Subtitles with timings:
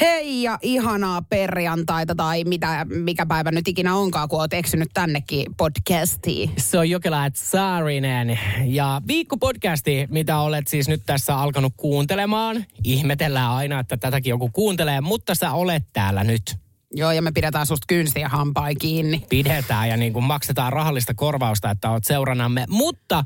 [0.00, 5.46] Hei ja ihanaa perjantaita tai mitä, mikä päivä nyt ikinä onkaan, kun oot eksynyt tännekin
[5.56, 6.50] podcastiin.
[6.58, 12.64] Se on Jokela Saarinen ja viikkopodcasti, mitä olet siis nyt tässä alkanut kuuntelemaan.
[12.84, 16.56] Ihmetellään aina, että tätäkin joku kuuntelee, mutta sä olet täällä nyt.
[16.92, 19.26] Joo, ja me pidetään susta kynsiä hampain kiinni.
[19.28, 22.64] Pidetään ja niin kuin maksetaan rahallista korvausta, että oot seurannamme.
[22.68, 23.24] Mutta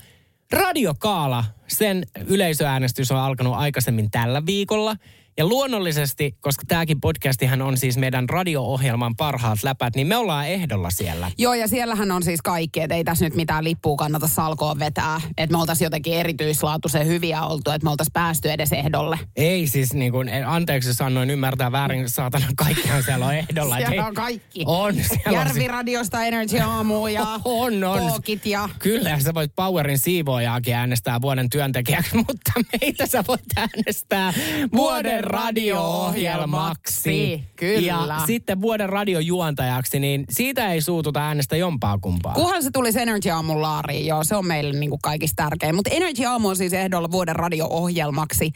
[0.52, 4.96] Radiokaala, sen yleisöäänestys on alkanut aikaisemmin tällä viikolla.
[5.38, 10.90] Ja luonnollisesti, koska tämäkin podcastihan on siis meidän radio-ohjelman parhaat läpät, niin me ollaan ehdolla
[10.90, 11.30] siellä.
[11.38, 15.20] Joo, ja siellähän on siis kaikki, että ei tässä nyt mitään lippua kannata salkoon vetää.
[15.36, 19.18] Että me oltaisiin jotenkin erityislaatuisen hyviä oltu, että me oltaisiin päästy edes ehdolle.
[19.36, 23.76] Ei siis niin kuin, anteeksi sanoin ymmärtää väärin, saatana kaikkihan siellä on ehdolla.
[23.76, 24.62] siellä ei, on kaikki.
[24.66, 24.94] On.
[25.32, 28.02] Järviradiosta Energy Aamu ja on, on.
[28.44, 28.68] Ja...
[28.78, 34.32] Kyllä, ja sä voit Powerin siivoojaakin äänestää vuoden työntekijäksi, mutta meitä sä voit äänestää
[34.76, 37.44] vuoden radio-ohjelmaksi.
[37.56, 37.86] Kyllä.
[37.86, 42.34] Ja sitten vuoden radiojuontajaksi, niin siitä ei suututa äänestä jompaa kumpaa.
[42.34, 45.74] Kunhan se tulisi Energy Aamun laariin, joo, se on meille niin kuin kaikista tärkein.
[45.74, 48.52] Mutta Energy Aamu on siis ehdolla vuoden radio-ohjelmaksi.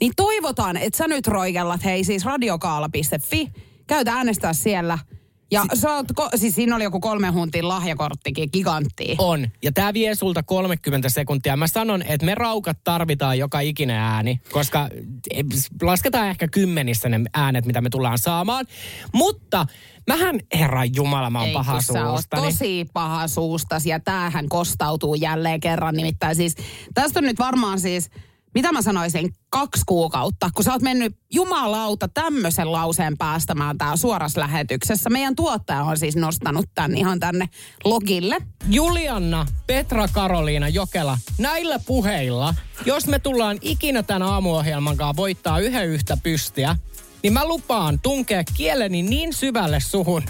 [0.00, 3.52] Niin toivotaan, että sä nyt roikellat, hei siis radiokaala.fi,
[3.86, 4.98] käytä äänestää siellä–
[5.50, 9.14] ja si- sä oot, siis siinä oli joku kolme huntin lahjakorttikin, gigantti.
[9.18, 9.48] On.
[9.62, 11.56] Ja tämä vie sulta 30 sekuntia.
[11.56, 14.88] Mä sanon, että me raukat tarvitaan joka ikinen ääni, koska
[15.34, 15.42] e,
[15.82, 18.66] lasketaan ehkä kymmenissä ne äänet, mitä me tullaan saamaan.
[19.12, 19.66] Mutta
[20.06, 22.36] mähän, herra Jumala, mä oon Ei, paha suusta.
[22.36, 25.94] tosi paha suustas ja tämähän kostautuu jälleen kerran.
[25.94, 26.54] Nimittäin siis,
[26.94, 28.10] tästä on nyt varmaan siis
[28.58, 34.40] mitä mä sanoisin, kaksi kuukautta, kun sä oot mennyt jumalauta tämmöisen lauseen päästämään tää suorassa
[34.40, 35.10] lähetyksessä.
[35.10, 37.48] Meidän tuottaja on siis nostanut tän ihan tänne
[37.84, 38.36] logille.
[38.68, 42.54] Julianna, Petra, Karoliina, Jokela, näillä puheilla,
[42.86, 46.76] jos me tullaan ikinä tämän aamuohjelman kanssa voittaa yhden yhtä pystiä,
[47.22, 50.22] niin mä lupaan tunkea kieleni niin syvälle suhun,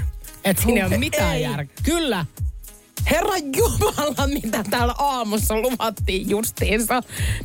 [0.44, 1.76] että siinä ei ole mitään järkeä.
[1.84, 2.26] Kyllä,
[3.10, 6.94] Herra Jumala, mitä täällä aamussa luvattiin justiinsa.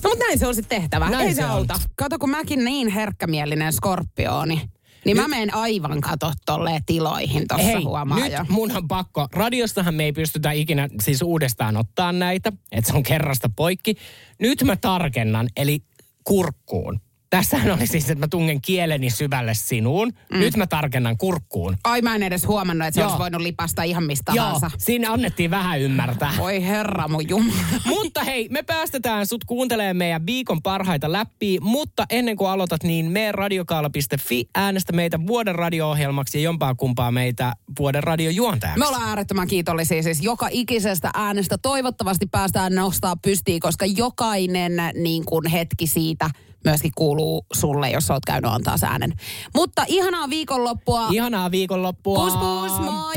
[0.03, 1.09] No mutta näin se on sitten tehtävä.
[1.09, 1.79] Näin Ei se se auta.
[1.95, 4.61] Kato, kun mäkin niin herkkämielinen skorpiooni.
[5.05, 8.45] Niin mä menen aivan kato tolleen tiloihin tossa Hei, huomaa nyt jo.
[8.49, 9.27] mun on pakko.
[9.33, 13.95] Radiostahan me ei pystytä ikinä siis uudestaan ottaa näitä, että se on kerrasta poikki.
[14.39, 15.79] Nyt mä tarkennan, eli
[16.23, 17.01] kurkkuun.
[17.33, 20.11] Tässähän oli siis, että mä tungen kieleni syvälle sinuun.
[20.33, 20.39] Mm.
[20.39, 21.77] Nyt mä tarkennan kurkkuun.
[21.83, 23.07] Ai mä en edes huomannut, että se Joo.
[23.07, 24.71] olisi voinut lipasta ihan mistä Joo, tahansa.
[24.77, 26.33] siinä annettiin vähän ymmärtää.
[26.38, 27.57] Voi herra mun jumala.
[27.95, 33.05] mutta hei, me päästetään sut kuuntelemaan meidän viikon parhaita läppiä, mutta ennen kuin aloitat, niin
[33.11, 38.79] mene radiokaala.fi, äänestä meitä vuoden radio-ohjelmaksi ja jompaa kumpaa meitä vuoden radiojuontajaksi.
[38.79, 41.57] Me ollaan äärettömän kiitollisia siis joka ikisestä äänestä.
[41.57, 46.29] Toivottavasti päästään nostaa pystiin, koska jokainen niin kuin hetki siitä
[46.63, 49.13] myöskin kuuluu sulle, jos oot käynyt antaa äänen.
[49.56, 51.07] Mutta ihanaa viikonloppua.
[51.12, 52.19] Ihanaa viikonloppua.
[52.19, 53.16] Pus pus, moi!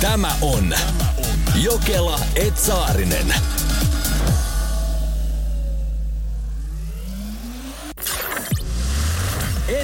[0.00, 0.74] Tämä on
[1.62, 3.34] Jokela Etsaarinen.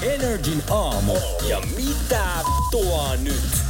[0.02, 1.14] Energin aamu.
[1.48, 2.26] Ja mitä
[2.70, 3.65] tuo nyt?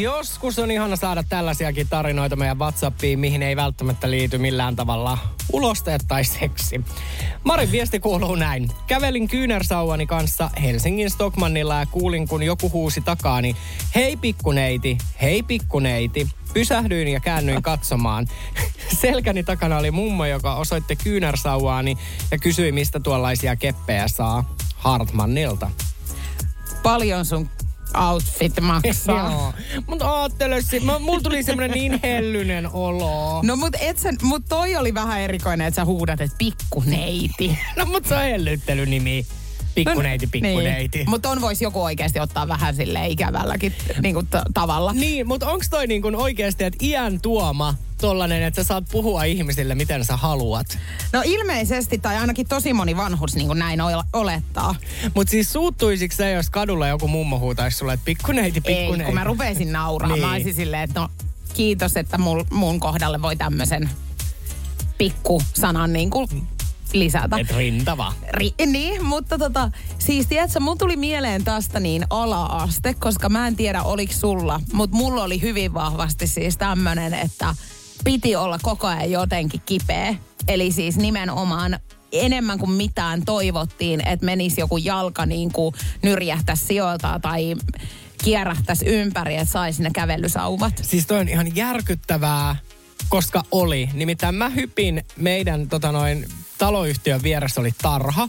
[0.00, 5.18] Joskus on ihana saada tällaisiakin tarinoita meidän Whatsappiin, mihin ei välttämättä liity millään tavalla
[5.52, 6.80] ulosteet tai seksi.
[7.44, 8.70] Marin viesti kuuluu näin.
[8.86, 13.56] Kävelin kyynärsauvani kanssa Helsingin Stockmannilla ja kuulin, kun joku huusi takaani,
[13.94, 16.28] hei pikkuneiti, hei pikkuneiti.
[16.54, 18.26] Pysähdyin ja käännyin katsomaan.
[19.00, 21.98] Selkäni takana oli mummo, joka osoitti kyynärsauvaani
[22.30, 24.54] ja kysyi, mistä tuollaisia keppejä saa.
[24.76, 25.70] Hartmannilta.
[26.82, 27.50] Paljon sun
[27.94, 29.30] outfit maksaa.
[29.32, 29.52] Joo.
[29.86, 30.58] Mutta aattele,
[31.00, 33.42] mulla tuli semmoinen niin hellynen olo.
[33.42, 37.58] No mut, et sen, mut toi oli vähän erikoinen, että sä huudat, että pikkuneiti.
[37.76, 39.26] No mut se on hellyttelynimi.
[39.74, 40.98] Pikkuneiti, pikkuneiti.
[40.98, 41.10] Niin.
[41.10, 44.92] Mutta on voisi joku oikeasti ottaa vähän sille ikävälläkin niin kuin t- tavalla.
[44.92, 49.24] Niin, mutta onks toi niin kuin oikeasti, että iän tuoma tollanen, että sä saat puhua
[49.24, 50.78] ihmisille, miten sä haluat?
[51.12, 54.74] No ilmeisesti, tai ainakin tosi moni vanhus niin kuin näin ole- olettaa.
[55.14, 59.02] Mut siis suuttuisiko se, jos kadulla joku mummo huutaisi sulle, että pikkuneiti, pikkuneiti?
[59.02, 60.08] Ei, kun mä rupesin nauraa.
[60.12, 60.20] Niin.
[60.20, 61.08] Mä olisin silleen, että no
[61.54, 63.90] kiitos, että mul, mun kohdalle voi tämmöisen
[64.98, 66.28] pikkusanan niin kuin
[66.92, 67.36] lisätä.
[67.38, 68.12] Et rintava.
[68.36, 73.56] Ri- niin, mutta tota, siis tiedätkö, mun tuli mieleen tästä niin ala-aste, koska mä en
[73.56, 77.54] tiedä oliko sulla, mutta mulla oli hyvin vahvasti siis tämmönen, että
[78.04, 80.14] piti olla koko ajan jotenkin kipeä.
[80.48, 81.78] Eli siis nimenomaan
[82.12, 87.56] enemmän kuin mitään toivottiin, että menisi joku jalka niin kuin nyrjähtäisi sijoiltaan tai
[88.24, 90.72] kierähtäisi ympäri, että saisi ne kävelysauvat.
[90.82, 92.56] Siis toi on ihan järkyttävää,
[93.08, 93.88] koska oli.
[93.92, 96.26] Nimittäin mä hypin meidän tota noin,
[96.58, 98.28] taloyhtiön vieressä oli tarha.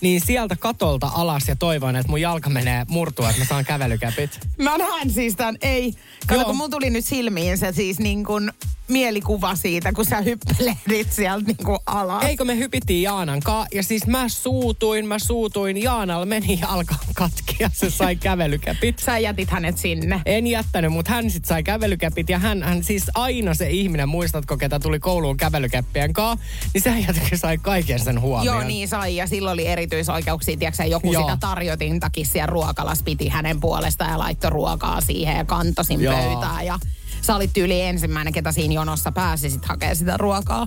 [0.00, 4.40] Niin sieltä katolta alas ja toivon, että mun jalka menee murtua, että mä saan kävelykäpit.
[4.58, 5.94] Mä näen siis tämän, ei.
[6.26, 6.44] Kato, Joo.
[6.44, 8.50] kun mun tuli nyt silmiin se siis niin kuin
[8.90, 12.24] mielikuva siitä, kun sä hyppelehdit sieltä niin kuin alas.
[12.24, 17.56] Eikö me hypittiin Jaanan kaa ja siis mä suutuin, mä suutuin, Jaanalla meni jalka katki
[17.58, 18.98] ja se sai kävelykäpit.
[18.98, 20.20] Sä jätit hänet sinne.
[20.26, 24.56] En jättänyt, mutta hän sitten sai kävelykäpit ja hän, hän siis aina se ihminen, muistatko
[24.56, 26.38] ketä tuli kouluun kävelykäppien kaa,
[26.74, 28.56] niin se jotenkin sai kaiken sen huomioon.
[28.56, 29.16] Joo, niin sai.
[29.16, 30.56] Ja silloin oli erityisoikeuksia.
[30.56, 31.22] Tiedätkö, joku Joo.
[31.22, 36.14] sitä tarjotintakin siellä ruokalas piti hänen puolestaan ja laittoi ruokaa siihen ja kantosin Joo.
[36.14, 36.66] pöytään.
[36.66, 36.78] Ja
[37.22, 40.66] sä olit tyyli ensimmäinen, ketä siinä jonossa pääsi sit hakemaan sitä ruokaa.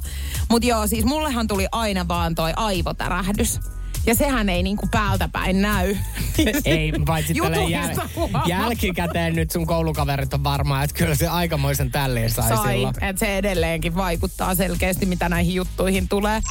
[0.49, 3.59] Mutta joo, siis mullehan tuli aina vaan toi aivotärähdys.
[4.05, 5.95] Ja sehän ei niinku päältä päin näy.
[6.65, 12.49] Ei, paitsi jäl- jälkikäteen nyt sun koulukaverit on varmaan, että kyllä se aikamoisen tälleen sai,
[12.49, 12.95] Sai, silloin.
[13.01, 16.41] että se edelleenkin vaikuttaa selkeästi, mitä näihin juttuihin tulee.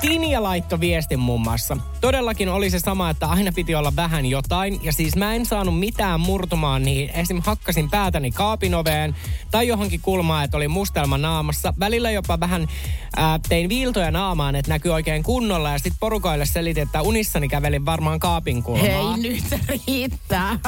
[0.00, 1.76] Tinja laittoi viestin muun muassa.
[2.00, 4.80] Todellakin oli se sama, että aina piti olla vähän jotain.
[4.82, 7.42] Ja siis mä en saanut mitään murtumaan niin esim.
[7.46, 9.16] hakkasin päätäni kaapinoveen
[9.50, 11.74] tai johonkin kulmaan, että oli mustelma naamassa.
[11.80, 12.68] Välillä jopa vähän
[13.16, 15.70] ää, tein viiltoja naamaan, että näkyy oikein kunnolla.
[15.70, 19.16] Ja sitten porukoille selitin, että unissani kävelin varmaan kaapin kulmaa.
[19.16, 19.44] Hei, nyt
[19.86, 20.58] riittää.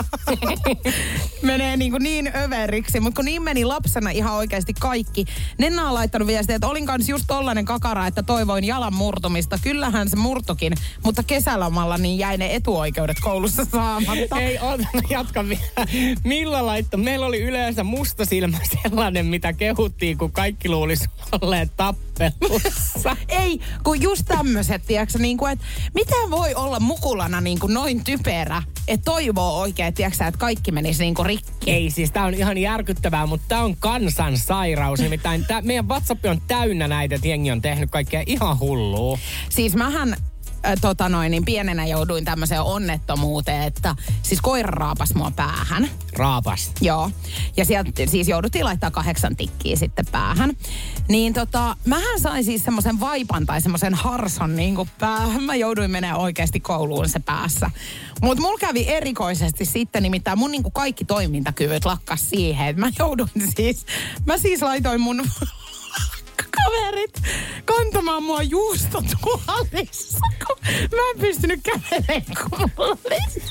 [1.43, 3.01] Menee niin, kuin niin överiksi.
[3.01, 5.25] Mutta kun niin meni lapsena ihan oikeasti kaikki.
[5.59, 9.59] Nenna on laittanut viestiä, että olin kanssa just tollanen kakara, että toivoin jalan murtumista.
[9.63, 10.73] Kyllähän se murtokin,
[11.05, 14.41] mutta kesälomalla niin jäi ne etuoikeudet koulussa saamatta.
[14.41, 15.87] Ei, ota, mä jatkan vielä.
[16.25, 16.97] Milla laitto?
[16.97, 21.05] Meillä oli yleensä musta silmä sellainen, mitä kehuttiin, kun kaikki luulisi
[21.41, 21.77] olleet
[23.29, 28.05] Ei, kun just tämmöiset, tiedätkö, niin kuin, että miten voi olla mukulana niin kuin noin
[28.05, 31.71] typerä, että toivoo oikein, tiedätkö, että kaikki menisi niin kuin rikki.
[31.71, 35.01] Ei siis, tää on ihan järkyttävää, mutta tää on kansansairaus.
[35.01, 39.19] Nimittäin tää, meidän WhatsApp on täynnä näitä, että jengi on tehnyt kaikkea ihan hullua.
[39.51, 40.17] Siis mähän
[40.67, 45.91] äh, tota noin, niin pienenä jouduin tämmöiseen onnettomuuteen, että siis koira raapas mua päähän.
[46.17, 46.73] Raapas.
[46.81, 47.11] Joo.
[47.57, 50.57] Ja sieltä siis jouduttiin laittaa kahdeksan tikkiä sitten päähän.
[51.09, 55.43] Niin tota, mähän sain siis semmoisen vaipan tai semmoisen harson niin kuin päähän.
[55.43, 57.71] Mä jouduin menemään oikeasti kouluun se päässä.
[58.23, 63.53] Mutta mulla kävi erikoisesti sitten, nimittäin mun niin kuin kaikki toimintakyvyt lakkas siihen, mä jouduin
[63.57, 63.87] siis,
[64.27, 65.25] mä siis laitoin mun
[66.65, 67.23] kaverit
[67.65, 73.43] kantamaan mua juustotuolissa, kun mä en pystynyt kävelemään, kun mulla oli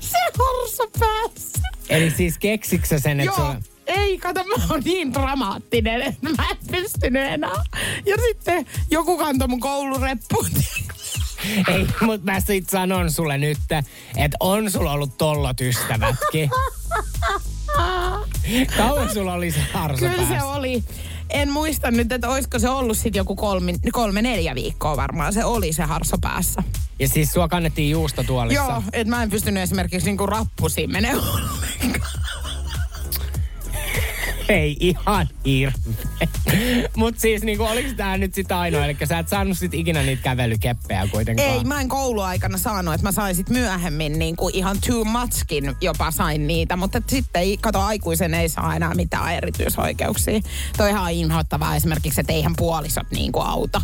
[0.00, 1.58] se harso päässä.
[1.88, 3.60] Eli siis keksiksä sen, että Joo, sulla...
[3.86, 7.64] ei, kato, mä oon niin dramaattinen, että mä en pystynyt enää.
[8.06, 10.46] Ja sitten joku kantoi mun koulureppuun.
[11.68, 13.58] Ei, mutta mä sit sanon sulle nyt,
[14.16, 16.50] että on sulla ollut tollot ystävätkin.
[18.76, 20.46] Kauan sulla oli se harso Kyllä se päässä?
[20.46, 20.84] oli.
[21.30, 25.32] En muista nyt, että olisiko se ollut sitten joku kolme, kolme, neljä viikkoa varmaan.
[25.32, 26.62] Se oli se harso päässä.
[26.98, 28.62] Ja siis sua kannettiin juustotuolissa.
[28.62, 32.10] Joo, että mä en pystynyt esimerkiksi niinku rappusiin ollenkaan.
[34.48, 35.72] Ei ihan hirveä.
[36.96, 38.84] Mut siis niinku, oliko tää nyt sit ainoa?
[38.84, 41.48] Eli sä et saanut sit ikinä niitä kävelykeppejä kuitenkaan.
[41.48, 45.76] Ei, mä en kouluaikana saanut, että mä sain sit myöhemmin niin kuin ihan too muchkin
[45.80, 50.40] jopa sain niitä, mutta sitten ei, kato aikuisen ei saa enää mitään erityisoikeuksia.
[50.76, 53.82] Toi ihan inhoittavaa esimerkiksi, että eihän puolisot niin kuin auta.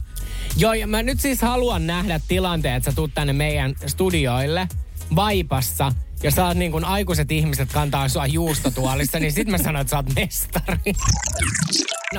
[0.56, 4.68] Joo, ja mä nyt siis haluan nähdä tilanteen, että sä tuut tänne meidän studioille
[5.16, 5.92] vaipassa
[6.22, 9.96] ja saat niin kuin aikuiset ihmiset kantaa sua juustotuolissa, niin sit mä sanon, että sä
[9.96, 10.92] oot mestari.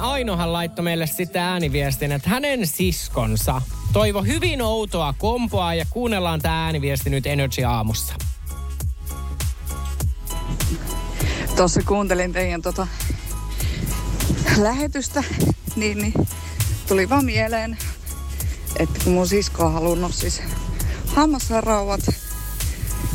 [0.02, 3.62] Ainohan laittoi meille sitten ääniviestin, että hänen siskonsa
[3.94, 8.16] toivo hyvin outoa kompoa ja kuunnellaan tämä ääniviesti nyt Energy aamussa.
[11.56, 12.88] Tuossa kuuntelin teidän tota
[14.58, 15.24] lähetystä,
[15.76, 16.14] niin, niin
[16.88, 17.78] tuli vaan mieleen,
[18.80, 20.42] että kun mun sisko on halunnut siis
[21.06, 22.00] hammasharauvat,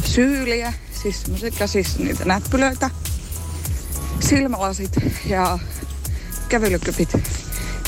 [0.09, 0.73] syyliä,
[1.03, 2.91] siis semmoiset käsissä niitä näppylöitä,
[4.21, 4.93] silmälasit
[5.27, 5.59] ja
[6.49, 7.13] kävelykypit.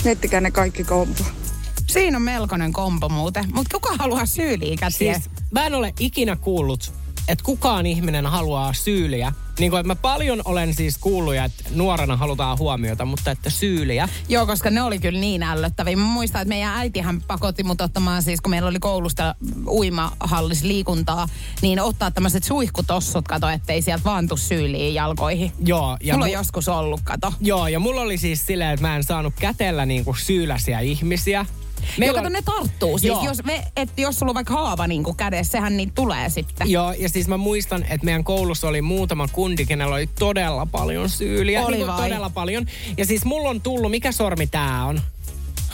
[0.04, 1.24] Miettikää ne kaikki kompo.
[1.86, 5.14] Siinä on melkoinen kompo muuten, mutta kuka haluaa syyliä käsiä?
[5.14, 6.92] Siis mä en ole ikinä kuullut,
[7.28, 9.32] että kukaan ihminen haluaa syyliä.
[9.60, 14.08] Niin kuin, että mä paljon olen siis kuullut, että nuorena halutaan huomiota, mutta että syyliä.
[14.28, 15.96] Joo, koska ne oli kyllä niin ällöttäviä.
[15.96, 19.34] Mä muistan, että meidän äitihän pakotti mut ottamaan siis, kun meillä oli koulusta
[19.66, 21.28] uimahallis liikuntaa,
[21.62, 25.52] niin ottaa tämmöiset suihkutossut, kato, ettei sieltä vaan tuu syyliin jalkoihin.
[25.64, 27.32] Joo, ja Mulla on mu- joskus ollut, kato.
[27.40, 31.46] Joo, ja mulla oli siis silleen, että mä en saanut kätellä niinku syyläsiä ihmisiä.
[31.98, 32.98] Meillä kato, ne tarttuu.
[32.98, 33.24] Siis Joo.
[33.24, 36.70] jos, me, et, jos sulla on vaikka haava niin kuin kädessä, sehän niitä tulee sitten.
[36.70, 41.08] Joo, ja siis mä muistan, että meidän koulussa oli muutama kundi, kenellä oli todella paljon
[41.08, 41.66] syyliä.
[41.66, 42.08] Oli niin vai?
[42.08, 42.66] Todella paljon.
[42.96, 45.00] Ja siis mulla on tullut, mikä sormi tää on?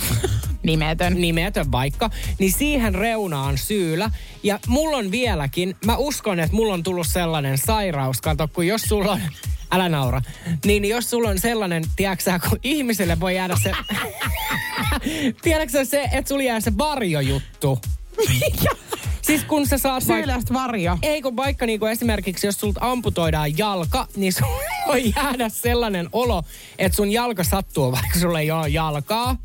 [0.62, 1.21] nimetön.
[1.21, 4.11] nimetön vaikka, niin siihen reunaan syylä.
[4.43, 8.83] Ja mulla on vieläkin, mä uskon, että mulla on tullut sellainen sairaus, kato, kun jos
[8.83, 9.21] sulla on,
[9.71, 10.23] älä naura,
[10.65, 13.73] niin jos sulla on sellainen, tiedätkö kun ihmiselle voi jäädä se,
[15.43, 17.79] tiedätkö se, että sulla jää se varjojuttu.
[19.26, 20.03] Siis kun sä saat.
[20.03, 20.99] Syylästä varjo.
[21.03, 26.43] Ei kun vaikka niinku esimerkiksi, jos sulta amputoidaan jalka, niin sulla voi jäädä sellainen olo,
[26.79, 29.37] että sun jalka sattuu, vaikka sulla ei ole jalkaa.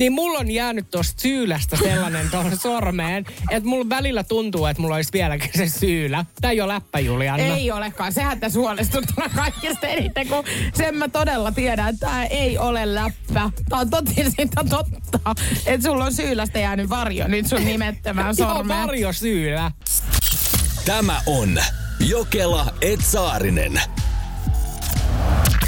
[0.00, 4.94] Niin mulla on jäänyt tosta syylästä sellainen tuohon sormeen, että mulla välillä tuntuu, että mulla
[4.94, 6.24] olisi vieläkin se syylä.
[6.40, 7.44] Tää ei ole läppä, Julianna.
[7.56, 8.12] Ei olekaan.
[8.12, 13.50] Sehän tässä huolestuttaa kaikista eniten, kun sen mä todella tiedän, että tämä ei ole läppä.
[13.68, 15.34] Tämä on totisinta totta,
[15.66, 18.80] että sulla on syylästä jäänyt varjo nyt sun nimettömään Joo, sormeen.
[18.86, 19.70] varjo syylä.
[20.84, 21.58] Tämä on
[22.00, 23.80] Jokela Etsaarinen.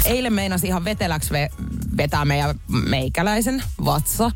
[0.05, 1.63] Eilen meinasi ihan veteläksi ve-
[1.97, 4.31] vetää meidän meikäläisen vatsa.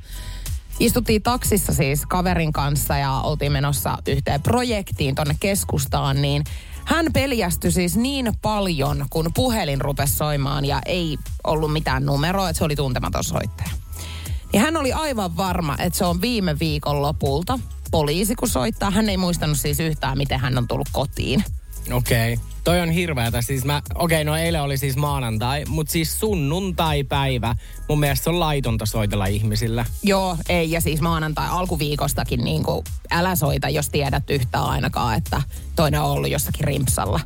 [0.79, 6.43] Istuttiin taksissa siis kaverin kanssa ja oltiin menossa yhteen projektiin tonne keskustaan, niin
[6.85, 12.57] hän peljästyi siis niin paljon, kun puhelin rupesi soimaan ja ei ollut mitään numeroa, että
[12.57, 13.69] se oli tuntematon soittaja.
[14.53, 17.59] Niin hän oli aivan varma, että se on viime viikon lopulta
[17.91, 18.91] poliisi, kun soittaa.
[18.91, 21.43] Hän ei muistanut siis yhtään, miten hän on tullut kotiin.
[21.91, 22.33] Okei.
[22.33, 22.45] Okay.
[22.67, 23.41] Toi on hirveätä.
[23.41, 27.55] Siis mä, okei, okay, no eilen oli siis maanantai, mutta siis sunnuntai-päivä.
[27.89, 29.86] Mun mielestä on laitonta soitella ihmisillä.
[30.03, 30.71] Joo, ei.
[30.71, 35.41] Ja siis maanantai alkuviikostakin niin kuin, älä soita, jos tiedät yhtään ainakaan, että
[35.75, 37.19] toinen on ollut jossakin rimpsalla.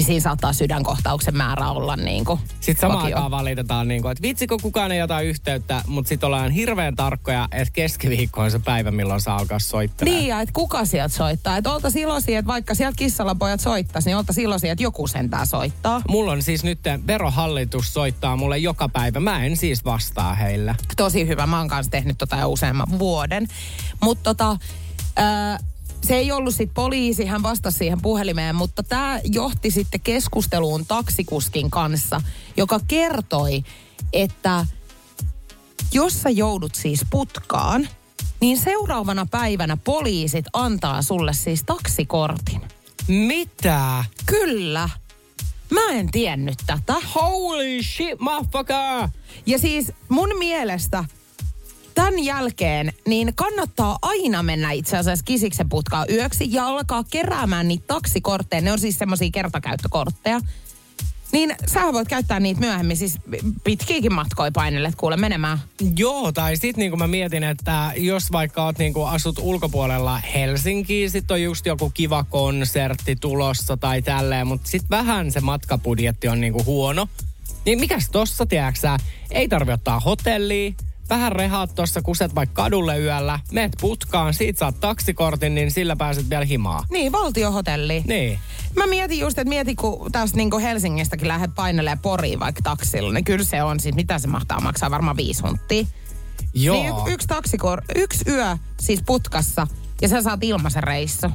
[0.00, 4.22] Niin siinä saattaa sydänkohtauksen määrä olla niin kuin Sitten samaan aikaan valitetaan, niin kuin, että
[4.22, 8.90] vitsikö kukaan ei ota yhteyttä, mutta sitten ollaan hirveän tarkkoja, että keskiviikko on se päivä,
[8.90, 10.16] milloin saa alkaa soittamaan.
[10.16, 11.56] Niin, ja että kuka sieltä soittaa.
[11.56, 15.46] Että oltaisiin iloisia, että vaikka sieltä kissalla pojat soittaisi, niin oltaisiin iloisia, että joku sentään
[15.46, 16.02] soittaa.
[16.08, 19.20] Mulla on siis nyt verohallitus soittaa mulle joka päivä.
[19.20, 20.74] Mä en siis vastaa heillä.
[20.96, 21.46] Tosi hyvä.
[21.46, 23.48] Mä oon kanssa tehnyt tota jo useamman vuoden.
[24.00, 24.56] Mutta tota,
[25.16, 25.58] ää,
[26.02, 31.70] se ei ollut sitten poliisi, hän vastasi siihen puhelimeen, mutta tämä johti sitten keskusteluun taksikuskin
[31.70, 32.22] kanssa,
[32.56, 33.64] joka kertoi,
[34.12, 34.66] että
[35.92, 37.88] jos sä joudut siis putkaan,
[38.40, 42.60] niin seuraavana päivänä poliisit antaa sulle siis taksikortin.
[43.08, 44.04] Mitä?
[44.26, 44.88] Kyllä.
[45.70, 46.94] Mä en tiennyt tätä.
[47.14, 49.08] Holy shit, motherfucker!
[49.46, 51.04] Ja siis mun mielestä
[51.94, 57.84] tämän jälkeen niin kannattaa aina mennä itse asiassa kisiksen putkaan yöksi ja alkaa keräämään niitä
[57.86, 58.60] taksikortteja.
[58.60, 60.40] Ne on siis semmoisia kertakäyttökortteja.
[61.32, 63.18] Niin sä voit käyttää niitä myöhemmin, siis
[63.64, 65.58] pitkiäkin matkoja painelet kuule menemään.
[65.96, 71.30] Joo, tai sit niinku mä mietin, että jos vaikka oot niinku asut ulkopuolella Helsinkiin, sit
[71.30, 76.64] on just joku kiva konsertti tulossa tai tälleen, mutta sit vähän se matkabudjetti on niinku
[76.64, 77.08] huono.
[77.64, 78.96] Niin mikäs tossa, tiedäksä,
[79.30, 80.72] ei tarvi ottaa hotellia,
[81.10, 86.30] vähän rehaat tuossa, kuset vaikka kadulle yöllä, meet putkaan, siitä saat taksikortin, niin sillä pääset
[86.30, 86.84] vielä himaa.
[86.90, 88.02] Niin, valtiohotelli.
[88.06, 88.38] Niin.
[88.76, 93.24] Mä mietin just, että mieti, kun tästä niin Helsingistäkin lähdet painelee Poriin vaikka taksilla, niin
[93.24, 95.86] kyllä se on siis, mitä se mahtaa maksaa, varmaan viisi hunttia.
[96.54, 96.76] Joo.
[96.76, 99.66] Niin y- yksi taksikor, yksi yö siis putkassa
[100.02, 101.30] ja sä saat ilmaisen reissu.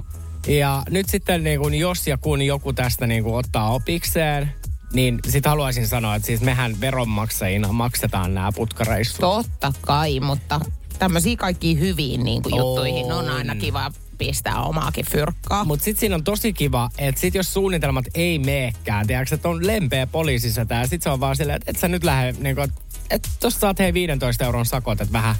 [0.47, 4.51] Ja nyt sitten niin kun jos ja kun joku tästä niin kun ottaa opikseen,
[4.93, 9.19] niin sit haluaisin sanoa, että siis mehän veronmaksajina maksetaan nämä putkareissut.
[9.19, 10.59] Totta kai, mutta
[10.99, 15.65] tämmöisiä kaikki hyviin niin kuin juttuihin on aina kiva pistää omaakin fyrkkaa.
[15.65, 19.67] Mutta sitten siinä on tosi kiva, että sit jos suunnitelmat ei meekään, tiedätkö, että on
[19.67, 22.71] lempeä poliisissa ja sit se on vaan silleen, että et sä nyt lähde, niin kuin,
[23.09, 25.35] että tossa saat hei 15 euron sakot, että vähän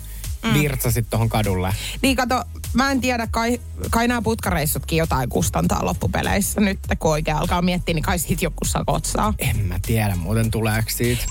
[0.45, 0.53] mm.
[0.53, 1.69] virtsasit tohon kadulle.
[2.01, 2.43] Niin kato,
[2.75, 3.59] mä en tiedä, kai,
[3.91, 8.65] kai nämä putkareissutkin jotain kustantaa loppupeleissä nyt, kun oikein alkaa miettiä, niin kai siitä joku
[8.65, 9.33] sakot saa.
[9.39, 11.25] En mä tiedä muuten tuleeko siitä.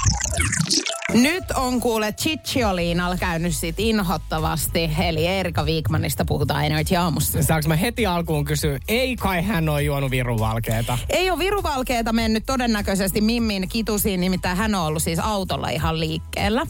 [1.12, 7.42] Nyt on kuule Chichioliinalla käynyt siitä inhottavasti, eli Erika Viikmanista puhutaan Energy Aamussa.
[7.42, 10.98] Saanko mä heti alkuun kysyä, ei kai hän ole juonut viruvalkeeta?
[11.08, 16.66] Ei ole viruvalkeeta mennyt todennäköisesti Mimmin kitusiin, nimittäin hän on ollut siis autolla ihan liikkeellä.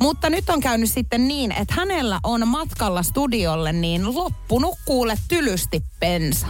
[0.00, 5.82] Mutta nyt on käynyt sitten niin, että hänellä on matkalla studiolle niin loppunut kuule tylysti
[6.00, 6.46] pensa.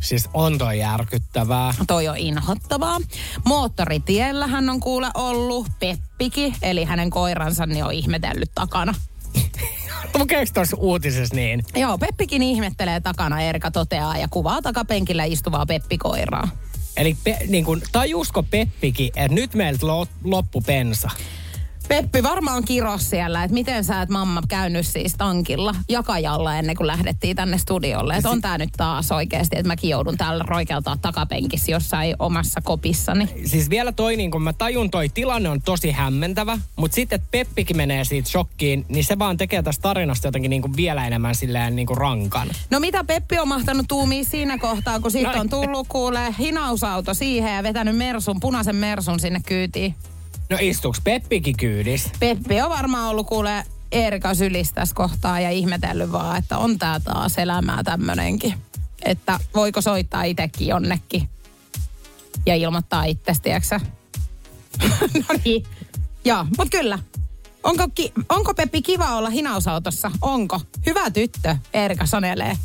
[0.00, 1.74] Siis on toi järkyttävää.
[1.86, 2.98] Toi on inhottavaa.
[3.44, 5.66] Moottoritiellä hän on kuule ollut.
[5.80, 8.94] Peppiki, eli hänen koiransa, niin on ihmetellyt takana.
[10.18, 11.64] Lukeeko tuossa uutisessa niin?
[11.76, 16.48] Joo, Peppikin ihmettelee takana, Erika toteaa ja kuvaa takapenkillä istuvaa Peppikoiraa.
[16.96, 21.10] Eli pe, niin kun, tajusko Peppikin, että nyt meiltä lo, loppu pensa?
[21.90, 26.86] Peppi varmaan kiros siellä, että miten sä et mamma käynyt siis tankilla jakajalla ennen kuin
[26.86, 28.14] lähdettiin tänne studiolle.
[28.14, 33.28] Että on tää nyt taas oikeasti, että mäkin joudun täällä roikeltaa takapenkissä jossain omassa kopissani.
[33.44, 37.28] Siis vielä toi, niin kun mä tajun toi tilanne on tosi hämmentävä, mutta sitten, että
[37.30, 41.34] Peppikin menee siitä shokkiin, niin se vaan tekee tästä tarinasta jotenkin niin kuin vielä enemmän
[41.34, 42.48] silleen niin kuin rankan.
[42.70, 47.56] No mitä Peppi on mahtanut tuumia siinä kohtaa, kun siitä on tullut kuule hinausauto siihen
[47.56, 49.94] ja vetänyt mersun, punaisen mersun sinne kyytiin.
[50.50, 52.10] No istuuks Peppikin kyydis?
[52.20, 57.00] Peppi on varmaan ollut kuule Erika sylissä tässä kohtaa ja ihmetellyt vaan, että on tää
[57.00, 58.54] taas elämää tämmönenkin.
[59.04, 61.28] Että voiko soittaa itekin jonnekin
[62.46, 63.80] ja ilmoittaa itsestä,
[65.28, 65.66] no niin.
[66.24, 66.98] Joo, mutta kyllä.
[67.62, 70.10] Onko, ki- onko Peppi kiva olla hinausautossa?
[70.22, 70.60] Onko?
[70.86, 72.56] Hyvä tyttö, Erika sanelee.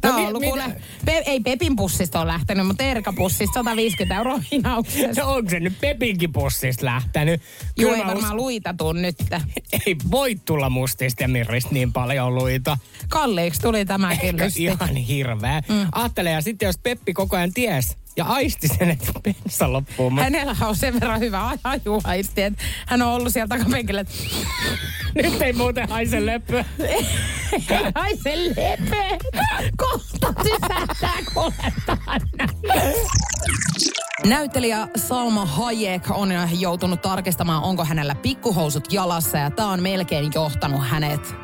[0.00, 0.64] Tämä No on ollut kuule,
[1.04, 5.22] Pe- ei Pepin pussista ole lähtenyt, mutta Erika pussista 150 euroa hinauksessa.
[5.22, 7.42] No onko se nyt Pepinkin pussista lähtenyt?
[7.78, 9.16] Kyllä ei varmaan luita tuu nyt.
[9.86, 12.78] ei voi tulla mustista ja mirristä niin paljon luita.
[13.08, 14.64] Kalliiksi tuli tämäkin lysti.
[14.64, 15.62] ihan hirveä.
[15.68, 15.86] Mm.
[15.92, 20.10] Ajattele, ja sitten jos Peppi koko ajan ties ja aisti sen, että bensa loppuu.
[20.10, 24.14] Mutta Hänellä on sen verran hyvä ajuhaisti, että hän on ollut siellä takapenkillä, että
[25.22, 26.64] nyt ei muuten haise löppöä.
[27.94, 29.18] ai se lepe,
[29.76, 32.20] kohta sysähtää kuuletaan.
[34.26, 40.88] Näyttelijä Salma Hayek on joutunut tarkistamaan, onko hänellä pikkuhousut jalassa ja tämä on melkein johtanut
[40.88, 41.34] hänet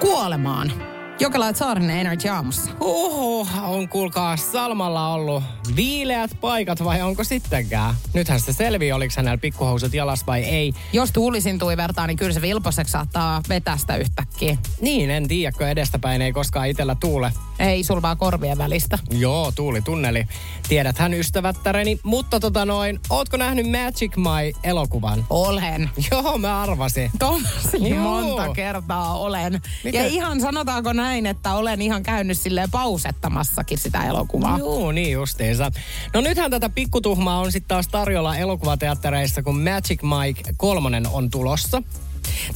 [0.00, 0.93] kuolemaan.
[1.20, 2.70] Jokela Saarinen Energy Aamussa.
[2.80, 5.42] Oho, on kuulkaa Salmalla ollut
[5.76, 7.94] viileät paikat vai onko sittenkään?
[8.14, 10.72] Nythän se selvii, oliko hänellä pikkuhousut jalas vai ei.
[10.92, 14.56] Jos tuulisin tui vertaan, niin kyllä se vilposeksi saattaa vetästä yhtäkkiä.
[14.80, 17.32] Niin, en tiedä, kun edestäpäin ei koskaan itellä tuule.
[17.58, 18.98] Ei sul vaan korvien välistä.
[19.10, 20.24] Joo, tuuli tunneli.
[20.68, 25.26] Tiedäthän ystävättäreni, mutta tota noin, ootko nähnyt Magic My-elokuvan?
[25.30, 25.90] Olen.
[26.10, 27.10] Joo, mä arvasin.
[27.18, 29.60] Tosi monta kertaa olen.
[29.84, 30.04] Miten?
[30.04, 34.58] Ja ihan sanotaanko näin, että olen ihan käynyt silleen pausettamassakin sitä elokuvaa.
[34.58, 35.70] Joo, niin justiinsa.
[36.14, 41.82] No nythän tätä pikkutuhmaa on sitten taas tarjolla elokuvateattereissa, kun Magic Mike kolmonen on tulossa.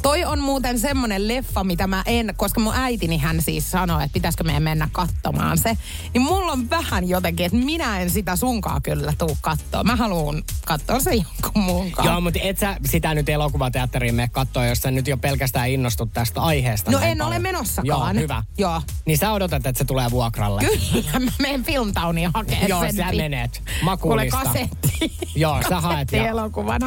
[0.03, 4.13] Toi on muuten semmonen leffa, mitä mä en, koska mun äitini hän siis sanoi, että
[4.13, 5.77] pitäisikö meidän mennä katsomaan se.
[6.15, 9.85] Niin mulla on vähän jotenkin, että minä en sitä sunkaa kyllä tuu katsoa.
[9.85, 12.13] Mä haluan katsoa se jonkun muun kanssa.
[12.13, 16.13] Joo, mutta et sä sitä nyt elokuvateatteriin mene katsoa, jos sä nyt jo pelkästään innostut
[16.13, 16.91] tästä aiheesta.
[16.91, 17.43] No en ole paljon.
[17.43, 18.17] menossakaan.
[18.17, 18.43] Joo, hyvä.
[18.59, 18.83] Joo.
[19.07, 20.61] Niin sä odotat, että se tulee vuokralle.
[20.93, 22.97] Kyllä, mä menen Filmtowniin hakemaan Joo, sen.
[22.97, 23.63] sä menet.
[23.65, 24.37] Kuule Makuulista.
[24.45, 25.13] kasetti.
[25.35, 26.13] Joo, sä haet.
[26.13, 26.23] ja-.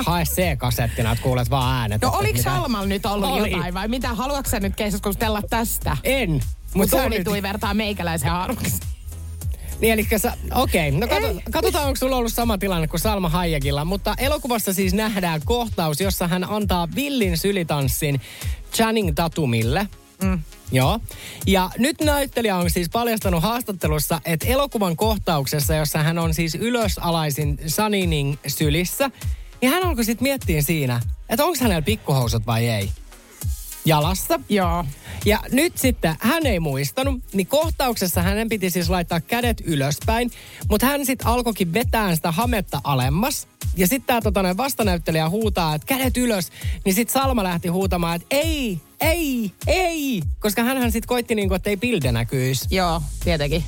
[0.06, 2.02] Hae C-kasettina, että kuulet vaan äänet.
[2.02, 3.52] No oliko mitä- Salmalla nyt ollut Oli.
[3.52, 4.14] jotain vai mitä?
[4.14, 5.98] Haluatko nyt keskustella tästä?
[6.04, 6.42] En.
[6.74, 7.42] Mutta Tuuli nyt...
[7.42, 8.80] vertaa meikäläisen arvoksi.
[9.82, 11.00] Niin, eli sä, okei, okay.
[11.00, 11.40] no kato, Ei.
[11.52, 13.86] katsotaan, onko sulla ollut sama tilanne kuin Salma Hayekilla.
[13.86, 18.22] Mutta elokuvassa siis nähdään kohtaus, jossa hän antaa villin sylitanssin
[18.74, 19.88] Channing Tatumille.
[20.24, 20.40] Mm.
[20.72, 21.00] Joo.
[21.48, 27.60] Ja nyt näyttelijä on siis paljastanut haastattelussa, että elokuvan kohtauksessa, jossa hän on siis ylösalaisin
[27.68, 29.12] Saninin sylissä,
[29.62, 32.92] niin hän alkoi sitten miettiä siinä, että onko hänellä pikkuhousut vai ei.
[33.86, 34.40] Jalassa.
[34.50, 34.86] Joo.
[35.26, 40.32] Ja nyt sitten hän ei muistanut, niin kohtauksessa hänen piti siis laittaa kädet ylöspäin,
[40.70, 43.48] mutta hän sitten alkoikin vetää sitä hametta alemmas.
[43.78, 46.50] Ja sitten tämä tota, vastanäyttelijä huutaa, että kädet ylös.
[46.86, 50.22] Niin sitten Salma lähti huutamaan, että ei, ei, ei.
[50.40, 52.68] Koska hän sitten koitti niinku, että ei pilde näkyisi.
[52.72, 53.64] Joo, tietenkin.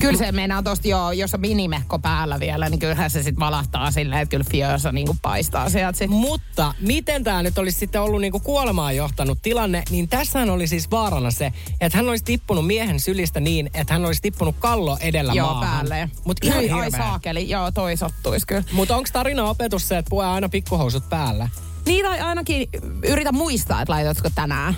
[0.00, 3.90] Kyllä se meinaa tosta, joo, jos on minimekko päällä vielä, niin kyllähän se sitten valahtaa
[3.90, 5.98] silleen, että kyllä fiosa niinku paistaa sieltä.
[5.98, 6.10] sit.
[6.10, 10.90] Mutta miten tämä nyt olisi sitten ollut niinku kuolemaan johtanut tilanne, niin tässähän oli siis
[10.90, 15.32] vaarana se, että hän olisi tippunut miehen sylistä niin, että hän olisi tippunut kallo edellä
[15.32, 15.70] Joo, maahan.
[15.70, 16.10] päälle.
[16.24, 18.62] Mutta ihan Ai, ai saakeli, joo, toi sottuis kyllä.
[18.72, 21.48] Mutta onko tarina opetus se, että pue aina pikkuhousut päällä?
[21.86, 22.68] Niin tai ainakin
[23.02, 24.74] yritä muistaa, että laitatko tänään.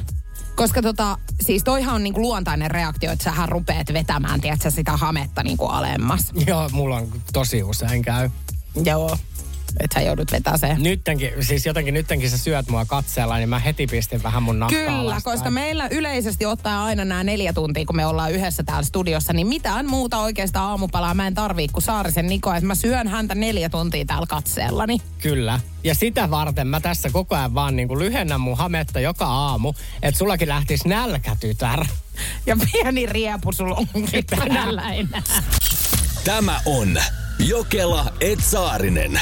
[0.58, 5.42] Koska tota, siis toihan on niinku luontainen reaktio, että sähän rupeat vetämään, tiedätkö, sitä hametta
[5.42, 6.32] niinku alemmas.
[6.46, 8.30] Joo, mulla on tosi usein käy.
[8.84, 9.18] Joo.
[9.80, 10.74] Että sä joudut vetää se.
[10.78, 14.80] Nyttenkin, siis jotenkin nyttenkin sä syöt mua katseella, niin mä heti pistin vähän mun nahkaa
[14.80, 15.36] Kyllä, alaspäin.
[15.36, 19.46] koska meillä yleisesti ottaa aina nämä neljä tuntia, kun me ollaan yhdessä täällä studiossa, niin
[19.46, 23.68] mitään muuta oikeastaan aamupalaa mä en tarvii kuin Saarisen Niko, että mä syön häntä neljä
[23.68, 24.98] tuntia täällä katseellani.
[25.22, 25.60] Kyllä.
[25.84, 29.74] Ja sitä varten mä tässä koko ajan vaan niin kuin lyhennän mun hametta joka aamu,
[30.02, 31.84] että sullakin lähtisi nälkä, tytär.
[32.46, 35.22] Ja pieni riepu sulla onkin tänällä enää.
[36.24, 36.98] Tämä on
[37.38, 39.20] Jokela Etsaarinen.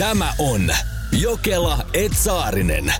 [0.00, 0.70] Tämä on
[1.12, 2.94] Jokela Etsaarinen.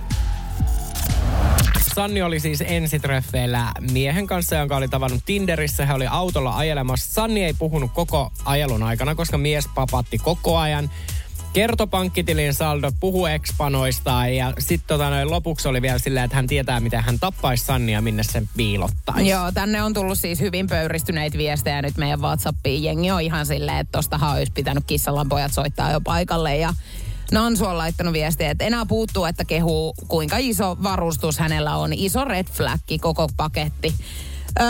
[1.95, 5.85] Sanni oli siis ensitreffeillä miehen kanssa, jonka oli tavannut Tinderissä.
[5.85, 7.13] He oli autolla ajelemassa.
[7.13, 10.89] Sanni ei puhunut koko ajelun aikana, koska mies papatti koko ajan
[11.53, 16.79] kertoi pankkitilin saldo, puhu ekspanoista ja sitten tota, lopuksi oli vielä silleen, että hän tietää,
[16.79, 19.29] miten hän tappaisi Sannia, minne sen piilottaisi.
[19.29, 22.83] Joo, tänne on tullut siis hyvin pöyristyneitä viestejä nyt meidän Whatsappiin.
[22.83, 26.73] Jengi on ihan silleen, että tostahan olisi pitänyt kissalan pojat soittaa jo paikalle ja
[27.31, 31.93] Nansu on laittanut viestiä, että enää puuttuu, että kehuu, kuinka iso varustus hänellä on.
[31.93, 33.95] Iso red flagki, koko paketti.
[34.61, 34.67] Öö,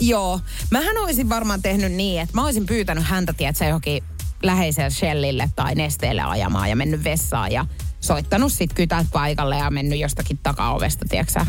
[0.00, 0.40] joo,
[0.70, 4.02] mähän olisin varmaan tehnyt niin, että mä olisin pyytänyt häntä, tiedätkö, johonkin
[4.42, 7.66] läheiselle Shellille tai nesteelle ajamaan ja mennyt vessaan ja
[8.00, 11.40] soittanut sit kytät paikalle ja mennyt jostakin takaovesta, tiedätkö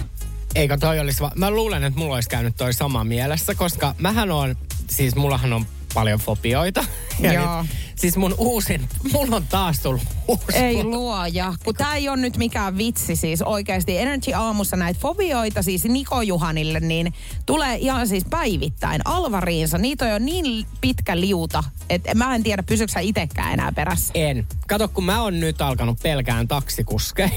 [0.56, 4.32] Eikö toi olisi va- Mä luulen, että mulla olisi käynyt toi sama mielessä, koska mähän
[4.32, 4.56] on,
[4.90, 6.86] siis mullahan on paljon fobioita.
[7.20, 7.62] Ja Joo.
[7.62, 10.44] Nyt, siis mun uusin, mulla on taas tullut uusi.
[10.58, 13.98] Ei luoja, kun tämä ei ole nyt mikään vitsi siis oikeasti.
[13.98, 17.14] Energy aamussa näitä fobioita siis Niko Juhanille, niin
[17.46, 19.78] tulee ihan siis päivittäin alvariinsa.
[19.78, 24.12] Niitä on jo niin pitkä liuta, että mä en tiedä pysyksä itsekään enää perässä.
[24.16, 24.48] En.
[24.68, 27.30] Kato, kun mä oon nyt alkanut pelkään taksikuskeja.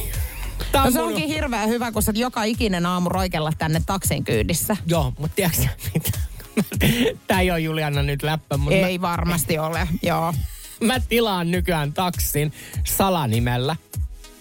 [0.73, 4.25] Tää No se mun- onkin hirveän hyvä, kun sä joka ikinen aamu roikella tänne taksin
[4.25, 4.77] kyydissä.
[4.87, 5.63] Joo, mutta tiedätkö
[5.95, 6.19] mitä?
[7.27, 10.33] Tää ei ole Juliana nyt läppä, mutta Ei varmasti ole, joo.
[10.81, 12.53] mä, mä tilaan nykyään taksin
[12.85, 13.77] salanimellä.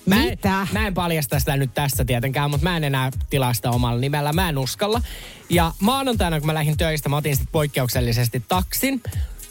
[0.06, 0.68] Mä en, Mitä?
[0.72, 4.34] mä en paljasta sitä nyt tässä tietenkään, mutta mä en enää tilaa sitä omalla nimellä.
[4.34, 5.02] Mä en uskalla.
[5.50, 9.02] Ja maanantaina, kun mä lähdin töistä, mä otin sitten poikkeuksellisesti taksin.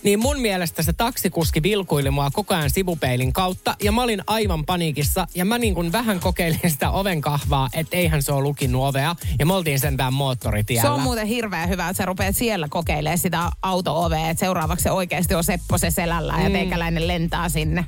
[0.05, 3.77] Niin mun mielestä se taksikuski vilkuili mua koko ajan sivupeilin kautta.
[3.83, 5.27] Ja mä olin aivan paniikissa.
[5.35, 9.17] Ja mä niin kuin vähän kokeilin sitä oven kahvaa, että eihän se ole lukinnut ovea.
[9.39, 10.83] Ja me oltiin sentään moottoritiellä.
[10.83, 14.91] Se on muuten hirveän hyvä, että sä rupeat siellä kokeilemaan sitä auto-ovea, että seuraavaksi se
[14.91, 17.85] oikeasti on Seppo se selällä ja teikäläinen lentää sinne.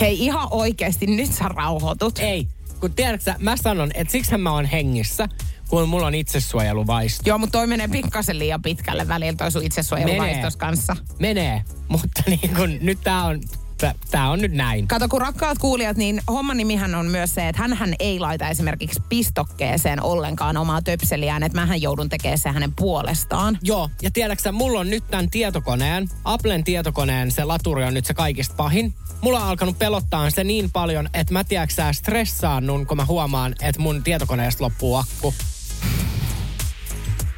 [0.00, 2.18] Hei, ihan oikeasti, nyt sä rauhoitut.
[2.18, 2.46] Ei,
[2.80, 5.28] kun tiedätkö mä sanon, että siksi mä oon hengissä,
[5.72, 7.22] kun mulla on itsesuojeluvaisto.
[7.26, 10.96] Joo, mutta toi menee pikkasen liian pitkälle välillä toi sun itsesuojeluvaistos kanssa.
[11.18, 13.40] Menee, mutta niin kun, nyt tää on,
[13.78, 14.88] tää, tää on nyt näin.
[14.88, 19.02] Kato, kun rakkaat kuulijat, niin homman nimihän on myös se, että hän ei laita esimerkiksi
[19.08, 23.58] pistokkeeseen ollenkaan omaa töpseliään, että mähän joudun tekemään se hänen puolestaan.
[23.62, 28.04] Joo, ja tiedätkö sä, mulla on nyt tämän tietokoneen, Applen tietokoneen se laturi on nyt
[28.04, 28.94] se kaikista pahin.
[29.20, 33.54] Mulla on alkanut pelottaa se niin paljon, että mä tiedätkö sä stressaannun, kun mä huomaan,
[33.62, 35.34] että mun tietokoneesta loppuu akku.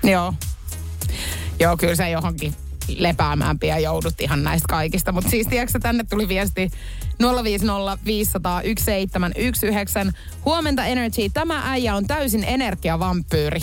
[0.03, 0.35] Joo.
[1.61, 2.55] Joo, kyllä sä johonkin
[2.89, 5.13] lepäämään pian joudut ihan näistä kaikista.
[5.13, 6.71] Mutta siis tiedätkö, tänne tuli viesti
[7.45, 10.13] 050 500 1719.
[10.45, 11.29] Huomenta Energy.
[11.35, 13.61] Tämä äijä on täysin energiavampyyri.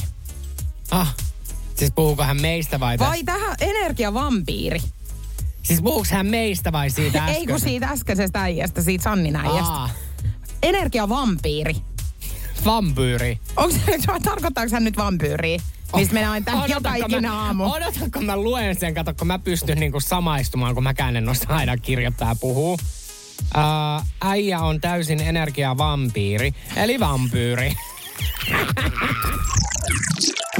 [0.91, 1.15] Ah,
[1.75, 3.09] siis puhuuko hän meistä vai tästä?
[3.09, 4.79] Vai tähän energiavampiiri?
[5.63, 9.73] Siis puhuuko hän meistä vai siitä Ei kun siitä äskeisestä äijästä, siitä Sannin äijästä.
[9.73, 9.89] Aa,
[10.63, 11.75] Energiavampiiri.
[12.65, 13.39] Vampyyri.
[13.55, 15.59] Onko se, tarkoittaako hän nyt vampyyriä?
[15.95, 16.89] Mistä mennään aina tähän joka
[17.21, 17.71] mä, aamu.
[17.71, 21.77] Odotanko mä luen sen, kato kun mä pystyn niinku samaistumaan, kun mäkään en osaa aina
[21.77, 22.73] kirjoittaa ja puhua.
[22.73, 27.73] Uh, äijä on täysin energiavampiiri, eli vampyyri.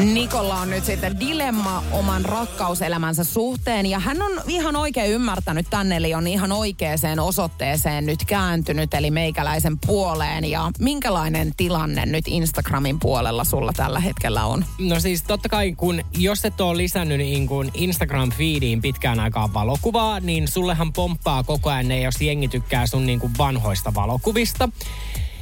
[0.06, 5.98] Nikolla on nyt sitten dilemma oman rakkauselämänsä suhteen ja hän on ihan oikein ymmärtänyt tänne,
[5.98, 10.46] eli on ihan oikeaan osoitteeseen nyt kääntynyt, eli meikäläisen puoleen.
[10.46, 14.66] Ja minkälainen tilanne nyt Instagramin puolella sulla tällä hetkellä on?
[14.80, 20.48] No siis totta kai, kun jos et ole lisännyt niin Instagram-feediin pitkään aikaan valokuvaa, niin
[20.48, 24.70] sullehan pomppaa koko ajan ne, jos jengi tykkää sun niin kuin vanhoista valokuvista.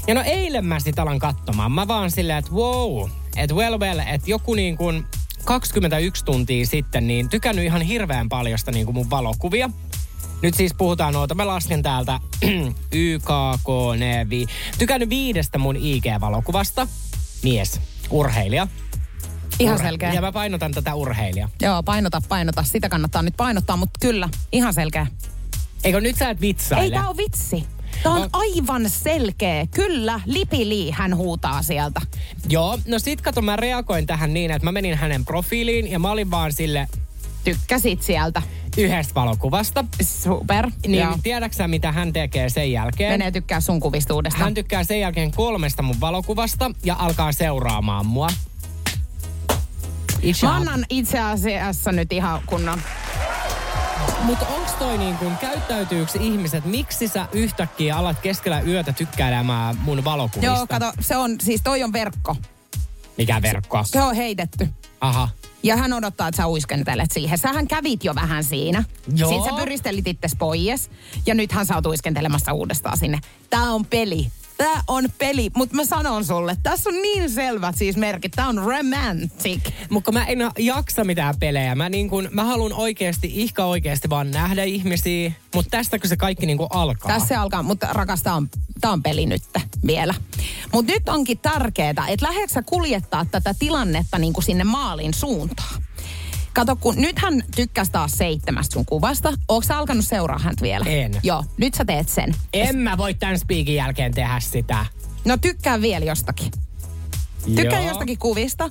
[0.07, 1.71] Ja no eilen mä sit alan katsomaan.
[1.71, 5.05] Mä vaan silleen, että wow, että well well, että joku niin kuin
[5.45, 9.69] 21 tuntia sitten niin tykännyt ihan hirveän paljon sitä niin kuin mun valokuvia.
[10.41, 12.19] Nyt siis puhutaan noita, mä lasken täältä
[12.91, 14.45] YKK Nevi.
[14.77, 16.87] Tykännyt viidestä mun IG-valokuvasta.
[17.43, 18.67] Mies, urheilija.
[19.59, 20.13] Ihan Urhe- selkeä.
[20.13, 21.49] Ja mä painotan tätä urheilija.
[21.61, 22.63] Joo, painota, painota.
[22.63, 25.07] Sitä kannattaa nyt painottaa, mutta kyllä, ihan selkeä.
[25.83, 26.85] Eikö nyt sä et vitsaile?
[26.85, 27.65] Ei tää on vitsi.
[28.03, 29.67] Tää on On- aivan selkeä.
[29.67, 32.01] Kyllä, lipili hän huutaa sieltä.
[32.49, 36.11] Joo, no sit kato mä reagoin tähän niin, että mä menin hänen profiiliin ja mä
[36.11, 36.87] olin vaan sille
[37.43, 38.41] Tykkäsit sieltä.
[38.77, 39.85] yhdestä valokuvasta.
[40.01, 40.69] Super.
[40.87, 41.17] Niin Joo.
[41.23, 43.11] tiedäksä mitä hän tekee sen jälkeen?
[43.13, 44.43] Menee tykkää sun kuvista uudestaan.
[44.43, 48.27] Hän tykkää sen jälkeen kolmesta mun valokuvasta ja alkaa seuraamaan mua.
[50.21, 52.81] Itse Mä annan itse asiassa nyt ihan kunnon.
[54.23, 60.03] Mutta onks toi niin kun, käyttäytyykö ihmiset, miksi sä yhtäkkiä alat keskellä yötä tykkäilemään mun
[60.03, 60.55] valokuvista?
[60.55, 62.35] Joo, kato, se on, siis toi on verkko.
[63.17, 63.83] Mikä verkko?
[63.85, 64.69] Se on heitetty.
[65.01, 65.29] Aha.
[65.63, 67.37] Ja hän odottaa, että sä uiskentelet siihen.
[67.37, 68.83] Sähän kävit jo vähän siinä.
[69.15, 69.29] Joo.
[69.31, 70.91] Sitten sä pyristelit itses pois.
[71.25, 73.19] Ja nythän sä oot uiskentelemassa uudestaan sinne.
[73.49, 74.31] Tää on peli.
[74.59, 78.31] Tämä on peli, mutta mä sanon sulle, tässä on niin selvät siis merkit.
[78.31, 79.71] Tämä on romantic.
[79.89, 81.75] Mutta mä en jaksa mitään pelejä.
[81.75, 85.31] Mä, niin kun, mä haluan oikeasti, ihka oikeasti vaan nähdä ihmisiä.
[85.55, 87.11] Mutta tästäkö se kaikki niin alkaa?
[87.11, 88.49] Tässä se alkaa, mutta rakas, tämä on,
[88.81, 89.43] tää on peli nyt
[89.87, 90.13] vielä.
[90.73, 95.83] Mutta nyt onkin tärkeää, että lähdetkö kuljettaa tätä tilannetta niin sinne maalin suuntaan.
[96.53, 99.29] Kato, kun nyt hän tykkäsi taas seitsemästä sun kuvasta.
[99.29, 100.85] Oletko sä alkanut seuraa häntä vielä?
[100.85, 101.11] En.
[101.23, 102.35] Joo, nyt sä teet sen.
[102.53, 104.85] En mä voi tämän spiikin jälkeen tehdä sitä.
[105.25, 106.51] No tykkää vielä jostakin.
[107.55, 107.87] Tykkää Joo.
[107.87, 108.69] jostakin kuvista.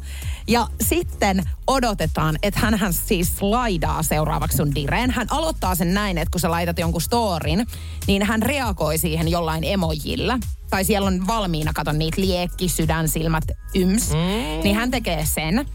[0.48, 5.10] Ja sitten odotetaan, että hän siis slaidaa seuraavaksi sun direen.
[5.10, 7.66] Hän aloittaa sen näin, että kun sä laitat jonkun storin,
[8.06, 10.38] niin hän reagoi siihen jollain emojilla.
[10.70, 14.10] Tai siellä on valmiina, kato niitä liekki, sydän, silmät, yms.
[14.10, 14.62] Mm.
[14.62, 15.66] Niin hän tekee sen.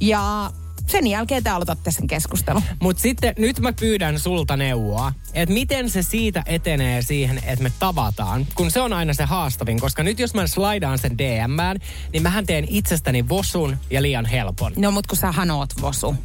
[0.00, 0.50] Ja
[0.86, 2.62] sen jälkeen te aloitatte sen keskustelun.
[2.82, 7.72] Mutta sitten nyt mä pyydän sulta neuvoa, että miten se siitä etenee siihen, että me
[7.78, 8.46] tavataan.
[8.54, 11.76] Kun se on aina se haastavin, koska nyt jos mä slaidaan sen DMään,
[12.12, 14.72] niin mähän teen itsestäni vosun ja liian helpon.
[14.76, 16.16] No mut kun sähän oot vosu.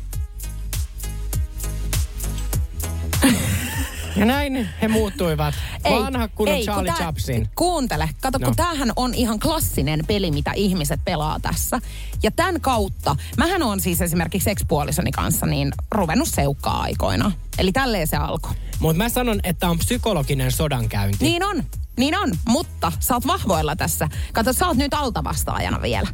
[4.19, 5.55] Ja näin he muuttuivat.
[5.83, 7.49] Vanha kunnon kun Charlie tää- Chapsin.
[7.55, 8.45] Kuuntele, kato, No.
[8.47, 11.79] kun tämähän on ihan klassinen peli, mitä ihmiset pelaa tässä.
[12.23, 17.31] Ja tämän kautta, mähän on siis esimerkiksi ekspuolisoni kanssa niin ruvennut seukkaa aikoina.
[17.57, 18.51] Eli tälleen se alkoi.
[18.79, 21.25] Mutta mä sanon, että on psykologinen sodankäynti.
[21.25, 21.63] Niin on,
[21.97, 24.09] niin on, mutta sä oot vahvoilla tässä.
[24.33, 26.07] Kato, sä oot nyt altavastaajana vielä.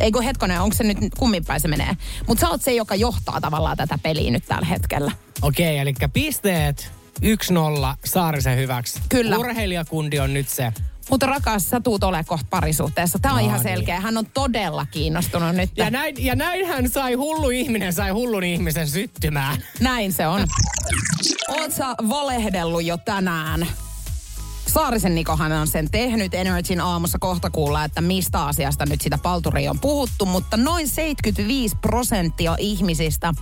[0.00, 1.96] Ei kun hetkonen, onko se nyt kummin päin se menee.
[2.26, 5.12] Mutta sä oot se, joka johtaa tavallaan tätä peliä nyt tällä hetkellä.
[5.42, 7.24] Okei, eli pisteet 1-0
[8.04, 9.00] Saarisen hyväksi.
[9.08, 9.38] Kyllä.
[9.38, 10.72] Urheilijakundi on nyt se.
[11.10, 13.18] Mutta rakas, sä tuut ole kohta parisuhteessa.
[13.18, 13.76] Tämä on No ihan niin.
[13.76, 14.00] selkeä.
[14.00, 15.70] Hän on todella kiinnostunut nyt.
[15.76, 19.62] Ja, näin, ja näin hän sai hullu ihminen, sai hullun ihmisen syttymään.
[19.80, 20.46] Näin se on.
[21.48, 23.66] Oot sä valehdellut jo tänään?
[24.66, 26.34] Saarisen Nikohan on sen tehnyt.
[26.34, 30.26] Energyn aamussa kohta kuulla, että mistä asiasta nyt sitä palturia on puhuttu.
[30.26, 33.32] Mutta noin 75 prosenttia ihmisistä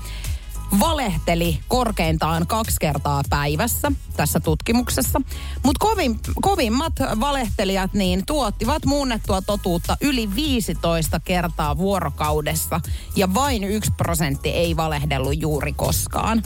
[0.80, 5.20] valehteli korkeintaan kaksi kertaa päivässä tässä tutkimuksessa.
[5.64, 12.80] Mutta kovin, kovimmat valehtelijat niin tuottivat muunnettua totuutta yli 15 kertaa vuorokaudessa.
[13.16, 16.42] Ja vain yksi prosentti ei valehdellut juuri koskaan.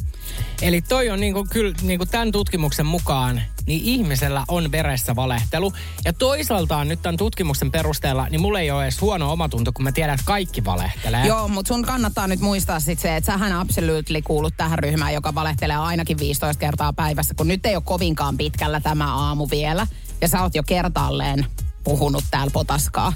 [0.62, 5.72] Eli toi on niinku, kyllä niinku tämän tutkimuksen mukaan, niin ihmisellä on veressä valehtelu.
[6.05, 9.92] Ja toisaaltaan nyt tämän tutkimuksen perusteella, niin mulla ei ole edes huono omatunto, kun mä
[9.92, 11.27] tiedän, että kaikki valehtelee.
[11.27, 15.35] Joo, mutta sun kannattaa nyt muistaa sit se, että sähän absolutely kuulut tähän ryhmään, joka
[15.35, 19.87] valehtelee ainakin 15 kertaa päivässä, kun nyt ei ole kovinkaan pitkällä tämä aamu vielä.
[20.20, 21.46] Ja sä oot jo kertaalleen
[21.85, 23.12] puhunut täällä potaskaa.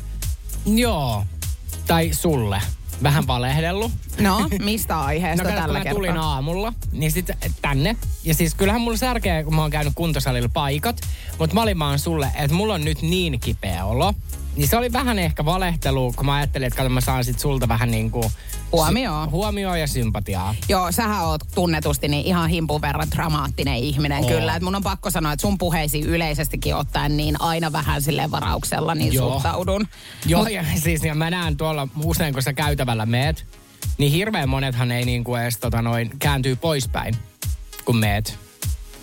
[0.66, 1.24] Joo.
[1.86, 2.62] Tai sulle.
[3.02, 3.92] Vähän valehdellut.
[4.20, 5.94] No, mistä aiheesta No kato, tällä kertaa?
[5.94, 7.96] tulin aamulla, niin sitten tänne.
[8.24, 11.00] Ja siis kyllähän mulla särkee, kun mä oon käynyt kuntosalilla paikat.
[11.38, 14.14] Mutta mä olin vaan sulle, että mulla on nyt niin kipeä olo.
[14.56, 17.68] Niin se oli vähän ehkä valehtelu, kun mä ajattelin, että kato mä saan sit sulta
[17.68, 18.10] vähän niin
[18.72, 19.30] Huomioon.
[19.30, 20.54] Huomioon ja sympatiaa.
[20.68, 24.28] Joo, sähän oot tunnetusti niin ihan himpun verran dramaattinen ihminen Oo.
[24.28, 24.56] kyllä.
[24.56, 28.94] Et mun on pakko sanoa, että sun puheisiin yleisestikin ottaen niin aina vähän sille varauksella
[28.94, 29.32] niin Joo.
[29.32, 29.88] suhtaudun.
[30.26, 33.46] Joo, Mut- ja siis ja mä näen tuolla usein, kun sä käytävällä meet,
[33.98, 37.16] niin hirveän monethan ei niin kuin edes tota noin, kääntyy poispäin,
[37.84, 38.38] kun meet.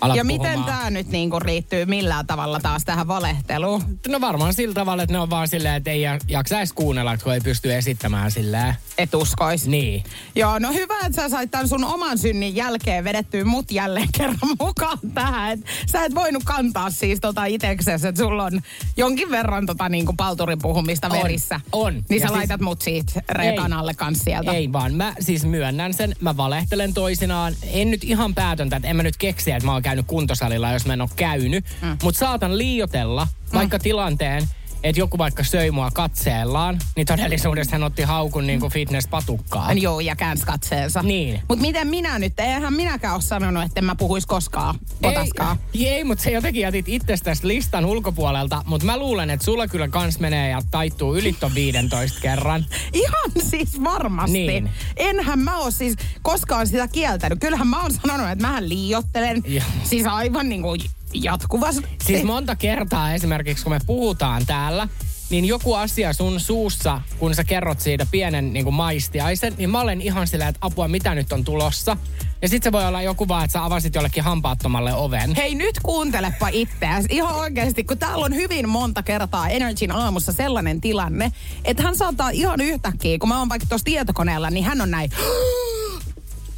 [0.00, 0.76] Alat ja miten puhumaan.
[0.78, 3.82] tämä nyt niinku liittyy millään tavalla taas tähän valehteluun?
[4.08, 7.16] No varmaan sillä tavalla, että ne on vaan silleen, että ei ja- jaksa edes kuunnella,
[7.16, 8.74] kun ei pysty esittämään silleen.
[8.98, 9.66] Et uskois.
[9.66, 10.04] Niin.
[10.34, 14.38] Joo, no hyvä, että sä sait tämän sun oman synnin jälkeen vedettyä mut jälleen kerran
[14.60, 15.52] mukaan tähän.
[15.52, 18.60] Et sä et voinut kantaa siis tota iteksesi, että sulla on
[18.96, 21.60] jonkin verran tota niinku palturin puhumista On, verissä.
[21.72, 21.94] on.
[21.94, 24.52] Niin Ja sä siis- laitat mut siitä rekan alle kans sieltä.
[24.52, 27.54] Ei vaan, mä siis myönnän sen, mä valehtelen toisinaan.
[27.62, 30.86] En nyt ihan päätöntä, että en mä nyt keksiä, että mä oon käynyt kuntosalilla, jos
[30.86, 31.64] mä en oo käynyt.
[31.82, 31.96] Mm.
[32.02, 34.48] Mutta saatan liiotella vaikka tilanteen,
[34.88, 39.72] että joku vaikka söi mua katseellaan, niin todellisuudessa hän otti haukun niin kuin fitness-patukkaa.
[39.72, 41.02] Joo, ja käänsi katseensa.
[41.02, 41.42] Niin.
[41.48, 42.40] Mutta miten minä nyt?
[42.40, 45.56] Eihän minäkään ole sanonut, että mä puhuis koskaan potaskaa.
[45.74, 48.62] Ei, ei mutta se jotenkin jätit itsestäsi listan ulkopuolelta.
[48.66, 52.66] Mutta mä luulen, että sulla kyllä kans menee ja taittuu yli ton 15 kerran.
[52.92, 54.46] Ihan siis varmasti.
[54.46, 54.70] Niin.
[54.96, 57.40] Enhän mä oo siis koskaan sitä kieltänyt.
[57.40, 59.42] Kyllähän mä oon sanonut, että mähän liiottelen.
[59.46, 59.64] Joo.
[59.84, 60.80] Siis aivan niin kuin
[61.22, 61.86] jatkuvasti.
[62.04, 64.88] Siis monta kertaa esimerkiksi, kun me puhutaan täällä,
[65.30, 69.80] niin joku asia sun suussa, kun sä kerrot siitä pienen niin kuin maistiaisen, niin mä
[69.80, 71.96] olen ihan sillä, että apua, mitä nyt on tulossa.
[72.42, 75.34] Ja sit se voi olla joku vaan, että sä avasit jollekin hampaattomalle oven.
[75.36, 80.80] Hei nyt kuuntelepa itseäsi ihan oikeasti, kun täällä on hyvin monta kertaa Energyn aamussa sellainen
[80.80, 81.32] tilanne,
[81.64, 85.10] että hän saattaa ihan yhtäkkiä, kun mä oon vaikka tuossa tietokoneella, niin hän on näin.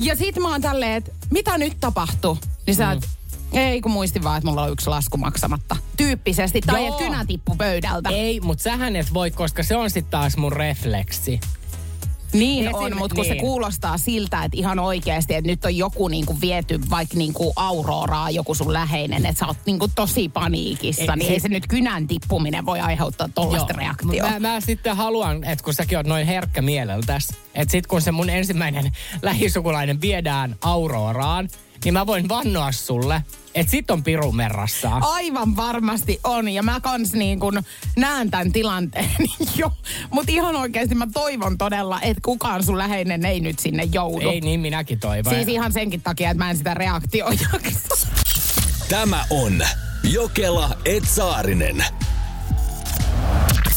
[0.01, 2.39] Ja sit mä oon tälleen, että mitä nyt tapahtuu?
[2.67, 3.09] Niin sä oot,
[3.53, 5.77] Ei, kun muistin vaan, että mulla on yksi lasku maksamatta.
[5.97, 6.61] Tyyppisesti.
[6.61, 6.89] Tai Joo.
[6.89, 8.09] että kynä tippu pöydältä.
[8.11, 11.41] Ei, mutta sähän et voi, koska se on sitten taas mun refleksi.
[12.33, 13.41] Niin Esim- on, mutta kun se niin.
[13.41, 18.55] kuulostaa siltä, että ihan oikeasti, että nyt on joku niinku viety vaikka niinku Auroraa, joku
[18.55, 22.07] sun läheinen, että sä oot niinku tosi paniikissa, Ei, niin se- ei se nyt kynän
[22.09, 24.31] tippuminen voi aiheuttaa tollaista reaktioa.
[24.31, 28.13] Mä, mä sitten haluan, että kun säkin oot noin herkkä mieleltäs, että sit kun se
[28.13, 31.49] mun ensimmäinen lähisukulainen viedään Auroraan,
[31.85, 33.23] niin mä voin vannoa sulle,
[33.55, 34.91] että sit on piru merrassa.
[35.01, 37.63] Aivan varmasti on, ja mä kans niin kun
[37.97, 39.11] näen tämän tilanteen
[39.57, 39.73] jo.
[40.11, 44.31] Mutta ihan oikeasti mä toivon todella, että kukaan sun läheinen ei nyt sinne joudu.
[44.31, 45.35] Ei niin minäkin toivon.
[45.35, 48.07] Siis ihan senkin takia, että mä en sitä reaktioa jaksa.
[48.89, 49.63] Tämä on
[50.03, 51.85] Jokela Etsaarinen.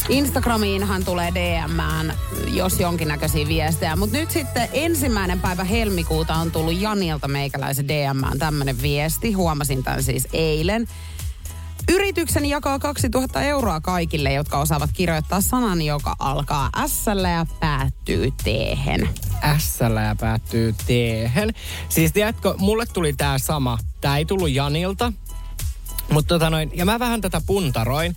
[0.08, 2.14] Instagramiinhan tulee DMään,
[2.46, 3.96] jos jonkinnäköisiä viestejä.
[3.96, 9.32] Mutta nyt sitten ensimmäinen päivä helmikuuta on tullut Janilta meikäläisen DMään tämmöinen viesti.
[9.32, 10.86] Huomasin tämän siis eilen.
[11.88, 18.46] Yritykseni jakaa 2000 euroa kaikille, jotka osaavat kirjoittaa sanan, joka alkaa s ja päättyy t
[19.58, 20.88] s ja päättyy t
[21.88, 23.78] Siis tiedätkö, mulle tuli tää sama.
[24.00, 25.12] Tää ei tullut Janilta.
[26.10, 28.16] Mutta tota noin, ja mä vähän tätä puntaroin.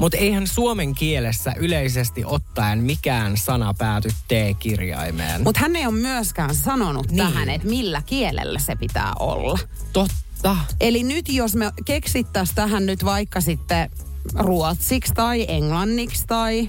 [0.00, 5.42] Mutta eihän suomen kielessä yleisesti ottaen mikään sana pääty T-kirjaimeen.
[5.42, 7.16] Mutta hän ei ole myöskään sanonut Niin.
[7.16, 9.58] tähän, että millä kielellä se pitää olla.
[9.92, 10.56] Totta.
[10.80, 13.90] Eli nyt jos me keksittäisiin tähän nyt vaikka sitten
[14.34, 16.68] ruotsiksi tai englanniksi tai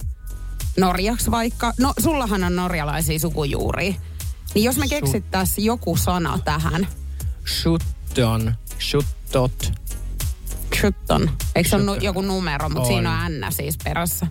[0.78, 1.74] norjaksi vaikka.
[1.80, 3.94] No, sullahan on norjalaisia sukujuuria.
[4.56, 6.88] Niin jos me keksittäisiin joku sana tähän.
[7.62, 9.72] Shutton, shuttot.
[10.88, 11.30] Shutton.
[11.56, 12.88] Eikö se ole joku numero, mutta On.
[12.88, 14.28] siinä on N siis perässä.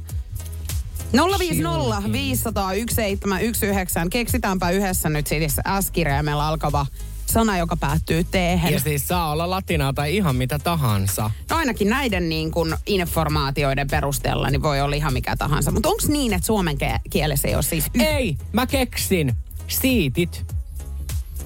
[1.38, 4.08] 050 500 1719.
[4.10, 6.86] Keksitäänpä yhdessä nyt siis S-kirjaimella alkava
[7.26, 8.34] sana, joka päättyy t
[8.70, 11.30] Ja siis saa olla latinaa tai ihan mitä tahansa.
[11.50, 15.70] No ainakin näiden niin kuin informaatioiden perusteella niin voi olla ihan mikä tahansa.
[15.70, 16.76] Mutta onko niin, että suomen
[17.10, 19.34] kielessä ei ole siis y- Ei, mä keksin.
[19.68, 20.44] Siitit.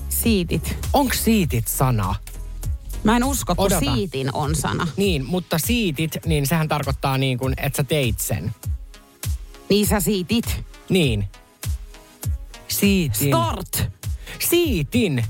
[0.08, 0.76] siitit?
[0.92, 2.14] Onko siitit sana?
[3.06, 3.80] Mä en usko, kun Odota.
[3.94, 4.88] siitin on sana.
[4.96, 8.54] Niin, mutta siitit, niin sehän tarkoittaa niin kuin, että sä teit sen.
[9.68, 10.64] Niin sä siitit.
[10.88, 11.24] Niin.
[12.68, 13.28] Siitin.
[13.28, 13.84] Start.
[14.48, 15.24] Siitin.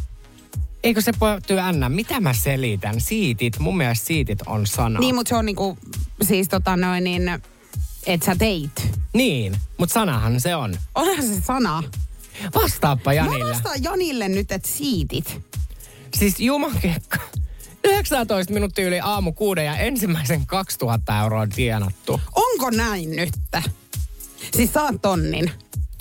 [0.82, 1.92] Eikö se päättyy N?
[1.92, 3.00] Mitä mä selitän?
[3.00, 3.58] Siitit.
[3.58, 5.00] Mun mielestä siitit on sana.
[5.00, 5.78] Niin, mutta se on niinku,
[6.22, 7.22] siis tota noin niin,
[8.06, 8.88] että sä teit.
[9.12, 10.76] Niin, mutta sanahan se on.
[10.94, 11.82] Onhan se sana.
[12.54, 13.50] Vastaappa Mä Janille.
[13.54, 15.42] vastaan Janille nyt, että siitit.
[16.14, 17.18] Siis jumakekka.
[17.86, 22.20] 19 minuuttia yli aamu kuuden ja ensimmäisen 2000 euroa on tienattu.
[22.34, 23.34] Onko näin nyt?
[24.56, 25.50] Siis saat tonnin.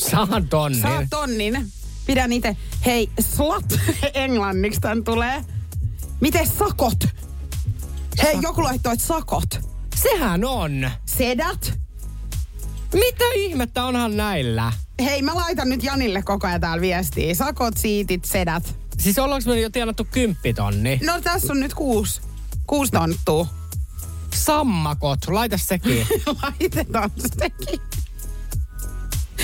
[0.02, 0.82] Saan tonnin.
[0.82, 1.72] Saat tonnin.
[2.06, 2.58] Pidän itse.
[2.86, 3.66] Hei, slut
[4.14, 5.44] englanniksi tän tulee.
[6.22, 7.08] Miten sakot?
[8.24, 9.50] Hei, joku laittoi, että sakot.
[9.96, 10.90] Sehän on.
[11.06, 11.80] Sedät.
[12.94, 14.72] Mitä ihmettä onhan näillä?
[15.04, 17.36] Hei, mä laitan nyt Janille koko ajan täällä viestiä.
[17.36, 18.76] Sakot, siitit, sedät.
[19.00, 21.00] Siis ollaanko me jo tienattu kymppitonni?
[21.04, 22.22] No tässä on nyt kuusi.
[22.68, 23.48] Kuusi tonttua.
[24.36, 26.08] Sammakot, laita sekin.
[26.44, 27.82] Laitetaan sekin.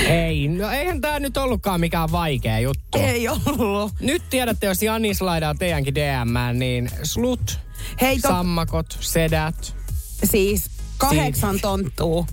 [0.08, 2.98] Ei, no eihän tää nyt ollutkaan mikään vaikea juttu.
[2.98, 3.94] Ei ollut.
[4.00, 7.60] Nyt tiedätte, jos Jani slaidaa teidänkin DM, niin slut,
[8.02, 9.76] Hei, to, sammakot, sedät.
[10.24, 12.26] siis kahdeksan tonttua.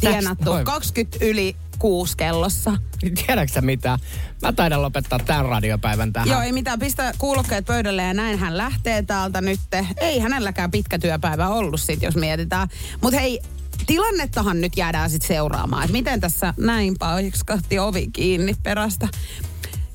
[0.00, 0.44] Tienattu.
[0.44, 0.64] noin.
[0.64, 2.76] 20 yli kuusi kellossa.
[3.26, 3.98] Tiedätkö sä mitä?
[4.42, 6.28] Mä taidan lopettaa tämän radiopäivän tähän.
[6.28, 6.78] Joo, ei mitään.
[6.78, 9.60] Pistä kuulokkeet pöydälle ja näin hän lähtee täältä nyt.
[9.96, 12.68] Ei hänelläkään pitkä työpäivä ollut sit, jos mietitään.
[13.02, 13.40] Mutta hei,
[13.86, 15.82] tilannettahan nyt jäädään sitten seuraamaan.
[15.82, 19.08] Että miten tässä näin paiskahti ovi kiinni perästä.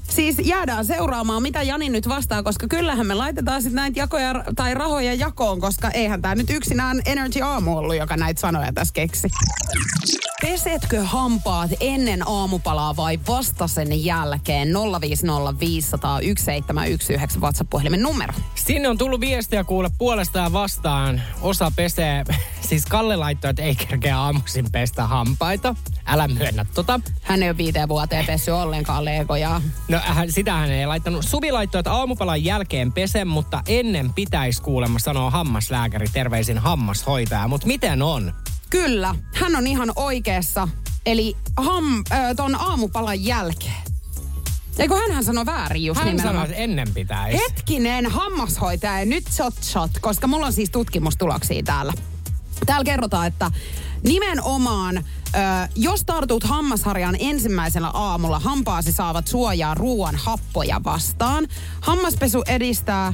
[0.10, 4.74] Siis jäädään seuraamaan, mitä Jani nyt vastaa, koska kyllähän me laitetaan sitten näitä jakoja tai
[4.74, 9.28] rahoja jakoon, koska eihän tämä nyt yksinään Energy Aamu ollut, joka näitä sanoja tässä keksi.
[10.42, 14.68] Pesetkö hampaat ennen aamupalaa vai vasta sen jälkeen?
[14.68, 14.72] 050501719
[17.40, 18.34] WhatsApp-puhelimen numero.
[18.56, 21.22] Sinne on tullut viestiä kuule puolesta ja vastaan.
[21.42, 22.24] Osa pesee,
[22.62, 25.76] siis Kalle laittoi, että ei kerkeä aamuisin pestä hampaita.
[26.06, 27.00] Älä myönnä tota.
[27.22, 29.62] Hän ei ole viiteen vuoteen pessy ollenkaan legoja.
[29.88, 31.26] No hän, sitä hän ei laittanut.
[31.26, 37.48] Suvi laittoi, että aamupalan jälkeen pesen, mutta ennen pitäisi kuulemma sanoa hammaslääkäri terveisin hammashoitaja.
[37.48, 38.34] Mutta miten on?
[38.72, 40.68] Kyllä, hän on ihan oikeassa.
[41.06, 43.82] Eli ham, äh, ton aamupalan jälkeen.
[44.80, 46.36] Eikö hänhän sanoi väärin just Hän nimenomaan?
[46.36, 47.38] sanoi, että ennen pitäisi.
[47.38, 51.94] Hetkinen, hammashoitaja, nyt shot shot, koska mulla on siis tutkimustuloksia täällä.
[52.66, 53.52] Täällä kerrotaan, että
[54.04, 55.04] nimenomaan, ö,
[55.76, 61.48] jos tartut hammasharjaan ensimmäisellä aamulla, hampaasi saavat suojaa ruoan happoja vastaan.
[61.82, 63.14] Hammaspesu edistää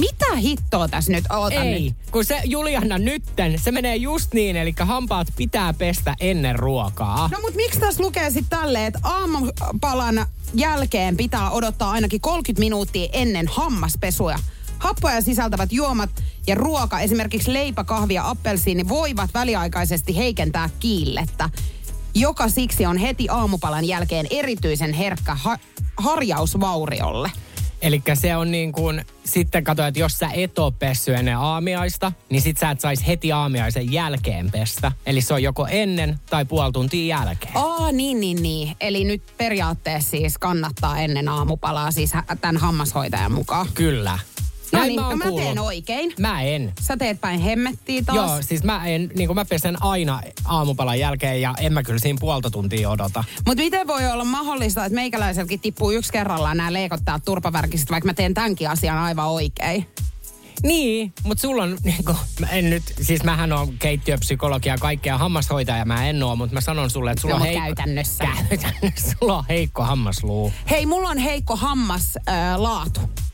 [0.00, 1.24] Mitä hittoa tässä nyt?
[1.30, 1.94] Oota Ei, nyt.
[2.10, 7.28] kun se Juliana nytten, se menee just niin, eli hampaat pitää pestä ennen ruokaa.
[7.32, 13.08] No mut miksi tässä lukee sitten tälleen, että aamupalan jälkeen pitää odottaa ainakin 30 minuuttia
[13.12, 14.34] ennen hammaspesua.
[14.78, 16.10] Happoja sisältävät juomat
[16.46, 21.50] ja ruoka, esimerkiksi leipä, kahvi ja appelsiini, voivat väliaikaisesti heikentää kiillettä,
[22.14, 25.58] joka siksi on heti aamupalan jälkeen erityisen herkkä ha-
[25.96, 27.30] harjausvauriolle.
[27.82, 32.12] Eli se on niin kuin, sitten kato, että jos sä et oo pessy ennen aamiaista,
[32.30, 34.92] niin sit sä et sais heti aamiaisen jälkeen pestä.
[35.06, 37.56] Eli se on joko ennen tai puoli tuntia jälkeen.
[37.56, 38.76] Aa, niin, niin, niin.
[38.80, 43.66] Eli nyt periaatteessa siis kannattaa ennen aamupalaa siis tämän hammashoitajan mukaan.
[43.74, 44.18] Kyllä.
[44.72, 46.12] No Näin niin, mä, no mä teen oikein.
[46.18, 46.72] Mä en.
[46.80, 48.16] Sä teet päin hemmettiä taas.
[48.16, 51.98] Joo, siis mä en, niin kuin mä pesen aina aamupalan jälkeen ja en mä kyllä
[51.98, 53.24] siinä puolta tuntia odota.
[53.46, 58.14] Mutta miten voi olla mahdollista, että meikäläiselläkin tippuu yksi kerrallaan nämä leikottaa turpavärkiset, vaikka mä
[58.14, 59.86] teen tämänkin asian aivan oikein?
[60.62, 65.18] Niin, mutta sulla on, niin kuin, mä en nyt, siis mähän on keittiöpsykologia ja kaikkea
[65.18, 67.62] hammashoitaja mä en oo, mutta mä sanon sulle, että sulla No, on heikko...
[67.64, 68.24] käytännössä.
[68.48, 70.52] Käytännössä sulla on heikko hammasluu.
[70.70, 72.52] Hei, mulla on heikko hammas äh.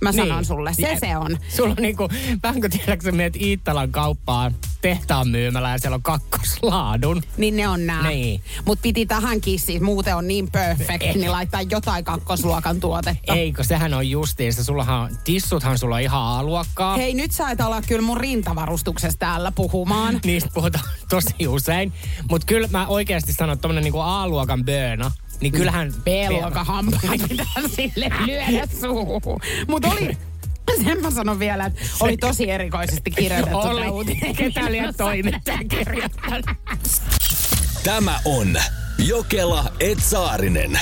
[0.00, 0.44] Mä sanon Niin.
[0.44, 1.38] sulle, se Ja- se on.
[1.56, 2.08] Sulla on niinku,
[2.42, 7.22] vähän kuin tiedätkö, sä menet Iittalan kauppaan tehtaan myymälä ja siellä on kakkoslaadun.
[7.36, 8.08] Niin ne on nää.
[8.08, 8.42] Niin.
[8.64, 13.34] Mut piti tähänkin siis, muuten on niin perfect, niin laittaa jotain kakkosluokan tuotetta.
[13.34, 14.64] Eikö, sehän on justiinsa.
[14.64, 16.96] Sullahan, tissuthan sulla on ihan A-luokkaa.
[16.96, 20.20] Hei, nyt sä et ala kyllä mun rintavarustuksesta täällä puhumaan.
[20.24, 21.92] Niistä puhutaan tosi usein.
[22.30, 25.10] Mutta kyllä mä oikeasti sanon, että tommonen niinku A-luokan böönä,
[25.40, 25.92] niin kyllähän...
[26.04, 27.46] B-luokan hampaat pitää
[27.76, 29.40] sille lyödä suuhun.
[29.68, 30.16] Mut oli,
[30.84, 33.88] sen mä sanon vielä, että oli tosi erikoisesti kirjoitettu Oli.
[33.88, 34.36] uutinen.
[34.36, 36.46] Ketä liian toimittaja kirjoittanut?
[37.84, 38.56] Tämä on
[38.98, 40.80] Jokela Etsaarinen.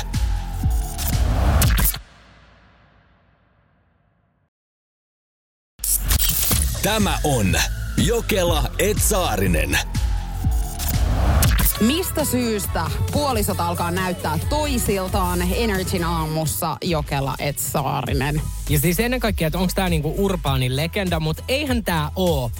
[6.87, 7.55] Tämä on
[7.97, 9.79] Jokela Etsaarinen.
[11.81, 18.43] Mistä syystä puolisot alkaa näyttää toisiltaan Energyn aamussa Jokela et Saarinen?
[18.69, 22.51] Ja siis ennen kaikkea, että onko tämä niinku urbaani legenda, mutta eihän tämä oo.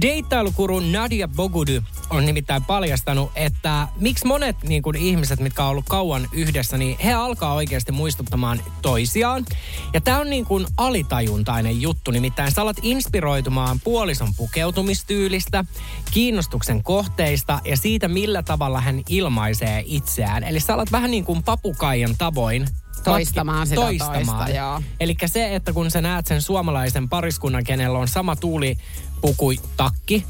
[0.00, 6.28] Deittailukuru Nadia Bogudy on nimittäin paljastanut, että miksi monet niinku, ihmiset, mitkä on ollut kauan
[6.32, 9.44] yhdessä, niin he alkaa oikeasti muistuttamaan toisiaan.
[9.92, 15.64] Ja tämä on niinku alitajuntainen juttu, nimittäin sä alat inspiroitumaan puolison pukeutumistyylistä,
[16.10, 20.44] kiinnostuksen kohteista ja siitä, millä tavalla hän ilmaisee itseään.
[20.44, 22.66] Eli sä alat vähän niin kuin papukaijan tavoin
[23.04, 24.82] Toistamaan sitä toista, joo.
[25.00, 30.24] Eli se, että kun sä näet sen suomalaisen pariskunnan, kenellä on sama tuulipukutakki,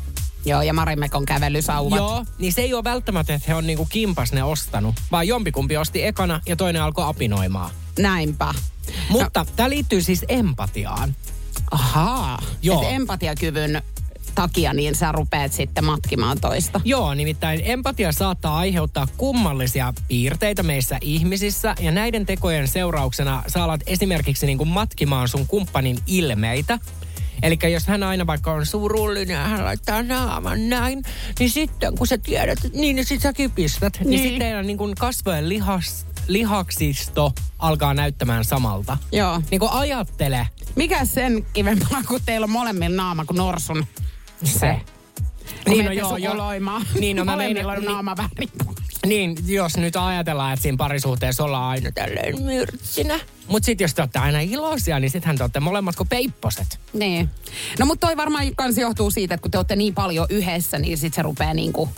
[0.45, 1.97] Joo, ja Marimekon kävelysauvat.
[1.97, 5.76] joo, niin se ei ole välttämättä, että he on niinku kimpas ne ostanut, vaan jompikumpi
[5.76, 7.70] osti ekana ja toinen alkoi apinoimaan.
[7.99, 8.55] Näinpä.
[9.09, 9.47] Mutta no.
[9.57, 11.14] tämä liittyy siis empatiaan.
[11.70, 12.43] Ahaa.
[12.62, 12.82] Joo.
[12.82, 13.82] Et empatiakyvyn
[14.37, 16.80] takia niin sä rupeat sitten matkimaan toista.
[16.84, 23.80] Joo, nimittäin empatia saattaa aiheuttaa kummallisia piirteitä meissä ihmisissä ja näiden tekojen seurauksena sä alat
[23.87, 26.78] esimerkiksi niin kuin matkimaan sun kumppanin ilmeitä.
[27.43, 31.03] Eli jos hän aina vaikka on surullinen ja hän laittaa naaman näin,
[31.39, 33.99] niin sitten kun sä tiedät, niin, niin sit sä kipistät.
[33.99, 38.97] Niin, niin sitten teidän niin kasvojen lihas, lihaksisto alkaa näyttämään samalta.
[39.12, 39.43] Joo.
[39.51, 40.49] Niin kuin ajattele.
[40.76, 43.87] Mikä sen kivempaa, kun teillä on molemmilla naama kuin norsun?
[44.45, 44.80] Se.
[45.68, 46.53] Niin, no joo, joo.
[47.01, 48.49] Niin, no mä on naama väri.
[49.07, 53.20] Niin, jos nyt ajatellaan, että siinä parisuhteessa ollaan aina tälleen myrtsinä.
[53.49, 56.80] Mutta sitten jos te olette aina iloisia, niin sittenhän te olette molemmat kuin peipposet.
[56.93, 57.30] Niin.
[57.78, 60.99] No mutta toi varmaan kans johtuu siitä, että kun te olette niin paljon yhdessä, niin
[60.99, 61.89] sit se rupeaa niinku...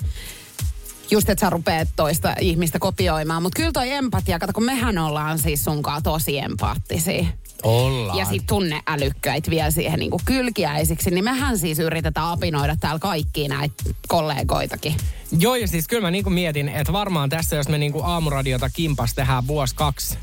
[1.11, 3.43] Just, että sä rupeat toista ihmistä kopioimaan.
[3.43, 7.26] Mutta kyllä toi empatia, kato kun mehän ollaan siis sunkaan tosi empaattisia.
[7.62, 8.18] Ollaan.
[8.18, 13.74] Ja sit tunneälykkäitä vielä siihen niinku kylkiäisiksi, niin mehän siis yritetään apinoida täällä kaikkia näitä
[14.09, 14.94] kollegoitakin.
[15.38, 19.14] Joo, ja siis kyllä mä niinku mietin, että varmaan tässä, jos me niinku aamuradiota kimpas
[19.14, 20.18] tehdään vuosi kaksi,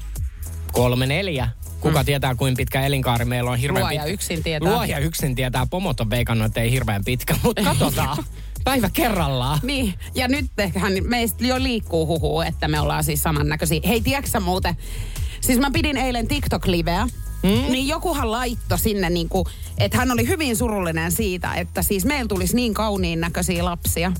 [0.72, 1.50] kolme, neljä.
[1.80, 2.06] Kuka mm.
[2.06, 4.14] tietää, kuinka pitkä elinkaari meillä on hirveän Luoja pitkä.
[4.14, 4.70] yksin tietää.
[4.70, 5.66] Luoja yksin tietää.
[5.66, 8.18] Pomot on veikannut, että ei hirveän pitkä, mutta katsotaan.
[8.64, 9.60] Päivä kerrallaan.
[9.64, 13.80] Niin, ja nyt ehkä meistä jo liikkuu huhu, että me ollaan siis samannäköisiä.
[13.88, 14.78] Hei, tiedätkö muuten,
[15.42, 17.08] siis mä pidin eilen TikTok-liveä,
[17.44, 17.50] mm?
[17.50, 19.46] niin jokuhan laittoi sinne niin kuin,
[19.78, 24.12] että hän oli hyvin surullinen siitä, että siis meillä tulisi niin kauniin näköisiä lapsia.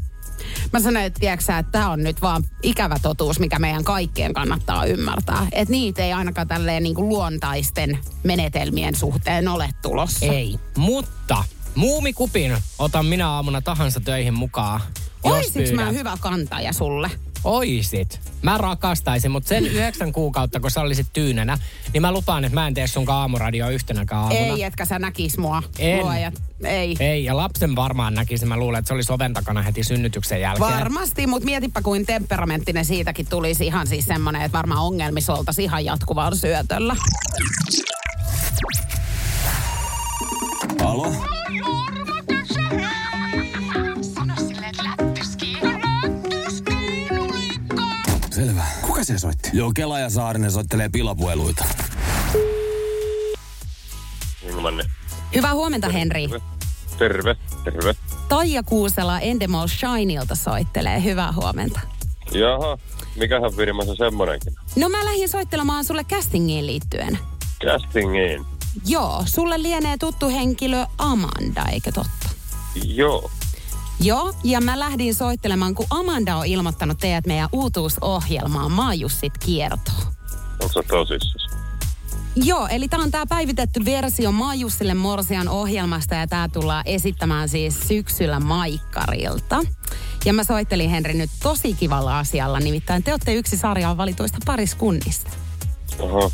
[0.74, 4.86] Mä sanoin, että tiedätkö että tämä on nyt vaan ikävä totuus, mikä meidän kaikkien kannattaa
[4.86, 5.48] ymmärtää.
[5.52, 10.26] Että niitä ei ainakaan tälleen niin kuin luontaisten menetelmien suhteen ole tulossa.
[10.26, 10.60] Ei.
[10.78, 11.44] Mutta
[11.76, 14.82] muumikupin otan minä aamuna tahansa töihin mukaan.
[15.26, 17.12] jos Olisiko mä hyvä kantaja sulle?
[17.46, 18.20] Oisit.
[18.42, 21.58] Mä rakastaisin, mutta sen yhdeksän kuukautta, kun sä olisit tyynänä,
[21.94, 24.40] niin mä lupaan, että mä en tee sun aamuradioa yhtenäkään aamuna.
[24.40, 25.64] Ei, etkä sä näkis mua.
[25.80, 26.00] En.
[26.00, 26.32] Luoja.
[26.64, 26.96] Ei.
[27.00, 28.48] Ei, ja lapsen varmaan näkisin.
[28.48, 30.72] Mä luulen, että se oli soven takana heti synnytyksen jälkeen.
[30.72, 35.86] Varmasti, mutta mietipä kuin temperamenttinen siitäkin tulisi ihan siis semmonen, että varmaan ongelmissa oltaisiin ihan
[35.86, 36.96] jatkuvalla syötöllä.
[40.84, 41.16] Alo?
[49.16, 49.50] Se soitti?
[49.54, 51.66] Joo, Kela ja Saarinen soittelee pilapueluita.
[54.50, 54.84] Ingmanni.
[55.36, 56.30] Hyvää huomenta, Henri.
[56.98, 57.96] Terve, terve.
[58.30, 61.04] Taija Kuusela Endemol Shineilta soittelee.
[61.04, 61.80] Hyvää huomenta.
[62.32, 62.78] Jaha,
[63.16, 64.54] mikähän firma se semmonenkin?
[64.76, 67.20] No mä lähdin soittelemaan sulle castingiin liittyen.
[67.66, 68.46] Castingiin.
[68.86, 72.30] Joo, sulle lienee tuttu henkilö Amanda, eikö totta?
[72.84, 73.32] Joo.
[74.00, 80.14] Joo, ja mä lähdin soittelemaan, kun Amanda on ilmoittanut teidät meidän uutuusohjelmaan Maajussit kiertoon.
[80.62, 81.56] Onko se tosissas?
[82.36, 87.80] Joo, eli tämä on tämä päivitetty versio Maajussille Morsian ohjelmasta ja tämä tullaan esittämään siis
[87.88, 89.62] syksyllä Maikkarilta.
[90.26, 95.32] Ja mä soittelin Henri nyt tosi kivalla asialla, nimittäin te olette yksi sarjaan valituista pariskunnista.
[96.00, 96.32] Oho.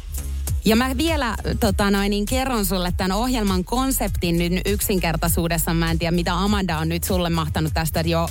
[0.65, 5.73] Ja mä vielä tota noin, niin kerron sulle tämän ohjelman konseptin nyt yksinkertaisuudessa.
[5.73, 8.29] Mä en tiedä, mitä Amanda on nyt sulle mahtanut tästä jo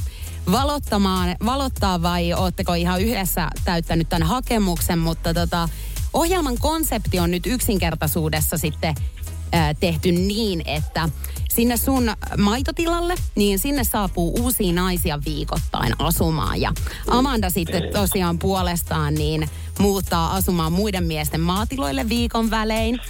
[0.53, 5.69] valottamaan, valottaa vai ootteko ihan yhdessä täyttänyt tämän hakemuksen, mutta tota,
[6.13, 8.95] ohjelman konsepti on nyt yksinkertaisuudessa sitten
[9.81, 11.09] tehty niin, että
[11.51, 16.61] sinne sun maitotilalle, niin sinne saapuu uusia naisia viikoittain asumaan.
[16.61, 16.73] Ja
[17.07, 19.49] Amanda sitten tosiaan puolestaan niin
[19.79, 23.01] muuttaa asumaan muiden miesten maatiloille viikon välein.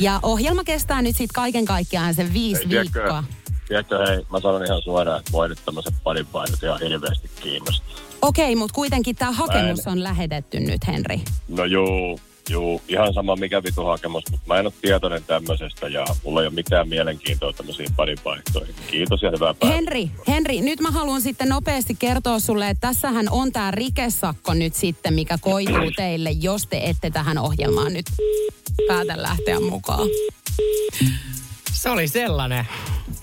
[0.00, 3.24] Ja ohjelma kestää nyt sitten kaiken kaikkiaan sen viisi Tiedätkö, viikkoa.
[3.68, 7.96] tiedätkö, hei, mä sanon ihan suoraan, että voi nyt tämmöiset parinpainot ihan hirveästi kiinnostaa.
[8.22, 11.20] Okei, mutta kuitenkin tämä hakemus on lähetetty nyt, Henri.
[11.48, 12.20] No juu,
[12.50, 16.46] juu, ihan sama mikä vitu hakemus, mutta mä en ole tietoinen tämmöisestä ja mulla ei
[16.46, 18.74] ole mitään mielenkiintoa tämmöisiin parinvaihtoihin.
[18.90, 19.76] Kiitos ja hyvää päivää.
[19.76, 24.74] Henri, Henri, nyt mä haluan sitten nopeasti kertoa sulle, että tässähän on tämä rikesakko nyt
[24.74, 28.06] sitten, mikä koituu teille, jos te ette tähän ohjelmaan nyt
[28.88, 30.08] päätä lähteä mukaan.
[31.72, 32.66] Se oli sellainen.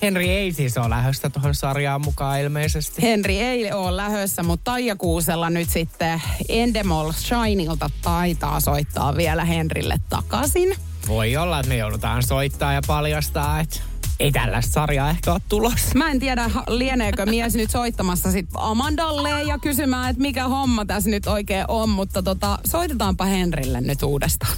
[0.01, 3.01] Henri ei siis ole lähdöstä tuohon sarjaan mukaan ilmeisesti.
[3.01, 9.95] Henri ei ole lähössä, mutta Taija Kuusella nyt sitten Endemol Shineilta taitaa soittaa vielä Henrille
[10.09, 10.75] takaisin.
[11.07, 13.79] Voi olla, että me joudutaan soittaa ja paljastaa, että
[14.19, 15.95] ei tällaista sarjaa ehkä ole tulossa.
[15.95, 21.09] Mä en tiedä, lieneekö mies nyt soittamassa sit Amandalle ja kysymään, että mikä homma tässä
[21.09, 24.53] nyt oikein on, mutta tota, soitetaanpa Henrille nyt uudestaan.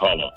[0.00, 0.32] Halo.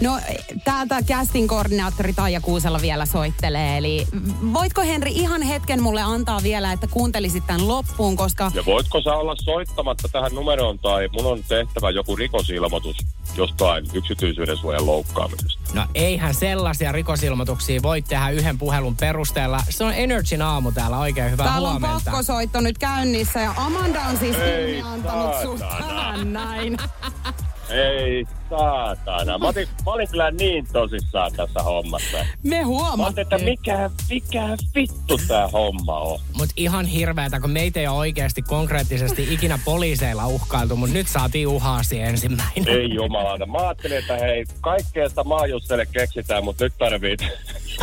[0.00, 0.20] No,
[0.64, 4.06] täältä casting koordinaattori Taija Kuusella vielä soittelee, eli
[4.52, 9.12] voitko Henri ihan hetken mulle antaa vielä, että kuuntelisit tämän loppuun, koska Ja voitko sä
[9.12, 12.96] olla soittamatta tähän numeroon tai mun on tehtävä joku rikosilmoitus
[13.36, 15.62] jostain yksityisyyden suojan loukkaamisesta?
[15.74, 19.60] No eihän sellaisia rikosilmoituksia voi tehdä yhden puhelun perusteella.
[19.70, 22.10] Se on Energyn aamu täällä oikein hyvää täällä on huomenta.
[22.10, 26.76] pakkosoitto nyt käynnissä ja Amanda on siis Ei ilmiantanut sut tähän näin.
[27.72, 29.38] Ei saatana.
[29.38, 32.16] Mä, otin, mä olin kyllä niin tosissaan tässä hommassa.
[32.42, 33.00] Me Mä huomattiin.
[33.18, 36.18] ajattelin, että mikä, mikä vittu tää homma on.
[36.38, 41.48] Mut ihan hirveetä, kun meitä ei ole oikeasti konkreettisesti ikinä poliiseilla uhkailtu, mutta nyt saatiin
[41.48, 42.68] uhaasi ensimmäinen.
[42.68, 43.46] Ei jumalauta.
[43.46, 47.16] Mä ajattelin, että hei, kaikkea sitä maajusselle keksitään, mutta nyt tarvii,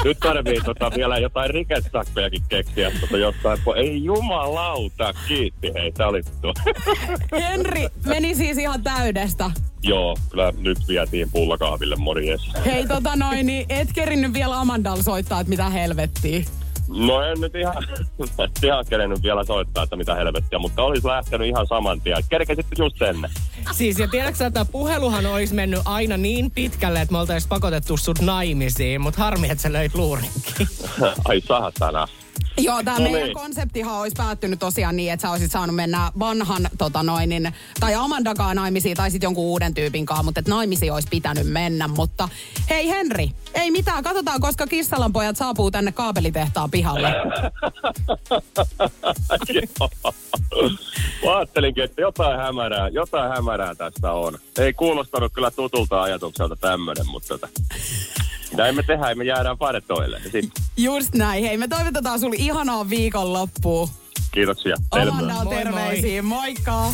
[0.03, 3.59] nyt tarvii tota vielä jotain rikesakkojakin keksiä tota jostain.
[3.75, 6.53] Ei jumalauta, kiitti hei, tää oli tuo.
[7.31, 9.51] Henri meni siis ihan täydestä.
[9.83, 12.41] Joo, kyllä nyt vietiin pullakahville morjes.
[12.65, 16.43] Hei tota noin, niin et kerinnyt vielä Amandalla soittaa, että mitä helvettiä.
[16.87, 17.75] No en nyt ihan,
[18.39, 22.23] en ihan kerennyt vielä soittaa, että mitä helvettiä, mutta olisi lähtenyt ihan saman tien.
[22.29, 23.15] Kerkesit just sen.
[23.71, 28.19] Siis ja tiedätkö että puheluhan olisi mennyt aina niin pitkälle, että me oltaisiin pakotettu sut
[28.21, 30.67] naimisiin, mutta harmi, että sä löit luurinkin.
[31.25, 32.07] Ai saatana.
[32.59, 33.33] Joo, tämä No meidän niin.
[33.33, 37.95] konseptihan olisi päättynyt tosiaan niin, että sä olisit saanut mennä vanhan, tota noin, niin, tai
[37.95, 41.87] Amandakaan naimisiin, tai sitten jonkun uuden tyypin kanssa, mutta että naimisiin olisi pitänyt mennä.
[41.87, 42.29] Mutta
[42.69, 47.13] hei Henri, ei mitään, katsotaan, koska Kissalan pojat saapuu tänne kaapelitehtaan pihalle.
[51.25, 54.39] Mä ajattelinkin, että jotain hämärää, jotain hämärää tässä on.
[54.59, 57.47] Ei kuulostanut kyllä tutulta ajatukselta tämmönen, mutta tota,
[58.57, 60.21] näin me tehdään, me jäädään paretoille.
[60.23, 61.43] Sitten, Just näin.
[61.43, 63.89] Hei, me toivotetaan sulle ihanaa viikonloppua.
[64.31, 64.75] kiitoksia.
[64.95, 65.07] Myös.
[65.07, 66.93] Amanda Moi, terveisiä, moikka!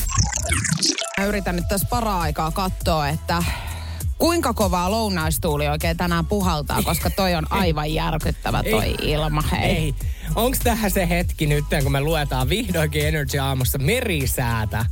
[1.20, 3.44] Mä yritän nyt tässä para-aikaa katsoa, että
[4.18, 8.96] kuinka kovaa lounaistuuli oikein tänään puhaltaa, koska toi on aivan järkyttävä toi Ei.
[9.02, 9.42] ilma.
[9.52, 9.72] Hei.
[9.76, 9.96] Ei.
[10.36, 14.86] Onks tähän se hetki nyt, kun me luetaan vihdoinkin Energy aamussa merisäätä?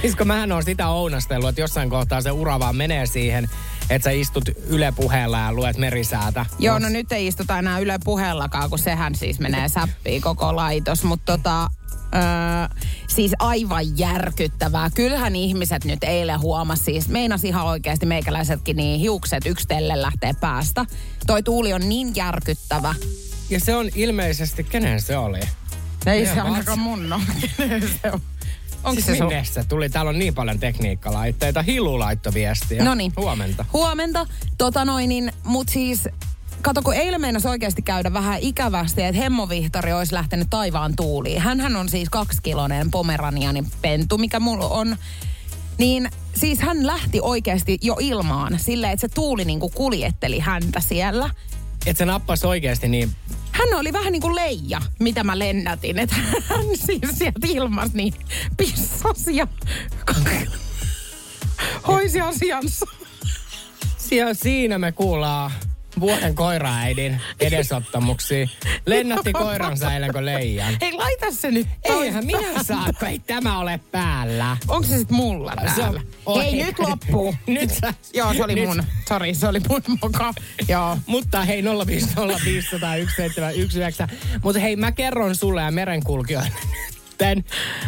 [0.00, 3.48] siis kun mähän on sitä ounastellut, että jossain kohtaa se ura vaan menee siihen,
[3.90, 6.46] että sä istut Yle puheella ja luet merisäätä.
[6.58, 11.04] Joo, no nyt ei istuta enää Yle puheellakaan, kun sehän siis menee säppiin koko laitos.
[11.04, 11.70] Mutta tota,
[12.14, 12.22] öö,
[13.08, 14.90] siis aivan järkyttävää.
[14.94, 20.86] Kyllähän ihmiset nyt eilen huomasi siis, meinas ihan oikeasti meikäläisetkin, niin hiukset yksitellen lähtee päästä.
[21.26, 22.94] Toi tuuli on niin järkyttävä.
[23.50, 25.40] Ja se on ilmeisesti, kenen se oli?
[26.06, 27.22] Ei se ainakaan mun ole.
[28.02, 28.20] se on?
[28.84, 29.26] Onko siis se sun?
[29.26, 29.88] minne se tuli?
[29.88, 31.62] Täällä on niin paljon tekniikkalaitteita.
[31.62, 32.84] Hilu laittoi viestiä.
[32.84, 33.12] No niin.
[33.16, 33.64] Huomenta.
[33.72, 34.26] Huomenta.
[34.58, 36.08] Tota noin, niin, mut siis
[36.62, 41.40] Kato, kun eilen meinas oikeasti käydä vähän ikävästi, että hemmovihtori olisi lähtenyt taivaan tuuliin.
[41.40, 44.96] Hänhän on siis kaksikiloinen pomeranianin pentu, mikä mulla on.
[45.78, 51.30] Niin siis hän lähti oikeasti jo ilmaan silleen, että se tuuli niinku kuljetteli häntä siellä.
[51.86, 53.10] Et se nappas oikeasti niin...
[53.56, 55.98] Hän oli vähän niin kuin leija, mitä mä lennätin.
[55.98, 56.16] Että
[56.48, 58.14] hän siis sieltä ilmassa niin
[58.56, 59.46] pissasi ja
[61.88, 62.86] hoisi asiansa.
[63.98, 65.50] Siellä siinä me kuullaan
[66.00, 68.48] vuoden koiraäidin edesottamuksia.
[68.86, 70.74] Lennätti koiransa eilen kuin leijan.
[70.80, 74.56] Ei laita se nyt Eihän minä saa, kun ei tämä ole päällä.
[74.68, 76.00] Onko se sit mulla Se täällä?
[76.26, 77.34] on- Hei, nyt loppuu.
[77.46, 77.94] Nyt sä...
[78.14, 78.82] Joo, se oli nyt- mun.
[79.08, 80.34] Sori, se oli mun moka.
[80.68, 80.98] Joo.
[81.06, 81.66] Mutta hei 050501719.
[84.42, 86.50] Mutta hei mä kerron sulle ja merenkulkijoille
[87.16, 87.44] nytten,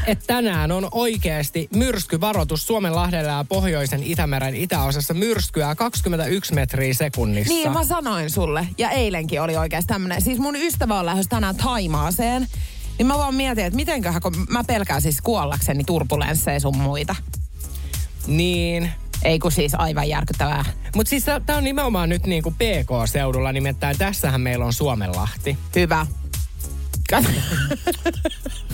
[0.06, 7.54] että tänään on oikeasti myrskyvaroitus Suomenlahdella ja pohjoisen Itämeren itäosassa myrskyä 21 metriä sekunnissa.
[7.54, 8.66] Niin, mä sanoin sulle.
[8.78, 10.22] Ja eilenkin oli oikeasti tämmönen.
[10.22, 12.46] Siis mun ystävä on lähdössä tänään Taimaaseen.
[12.98, 17.16] Niin mä vaan mietin, että mitenköhän, kun mä pelkään siis kuollakseni turbulensseja sun muita.
[18.26, 18.90] Niin.
[19.24, 20.64] Ei kun siis aivan järkyttävää.
[20.96, 25.58] Mutta siis tää on nimenomaan nyt niinku PK-seudulla, nimittäin tässähän meillä on Suomenlahti.
[25.76, 26.06] Hyvä.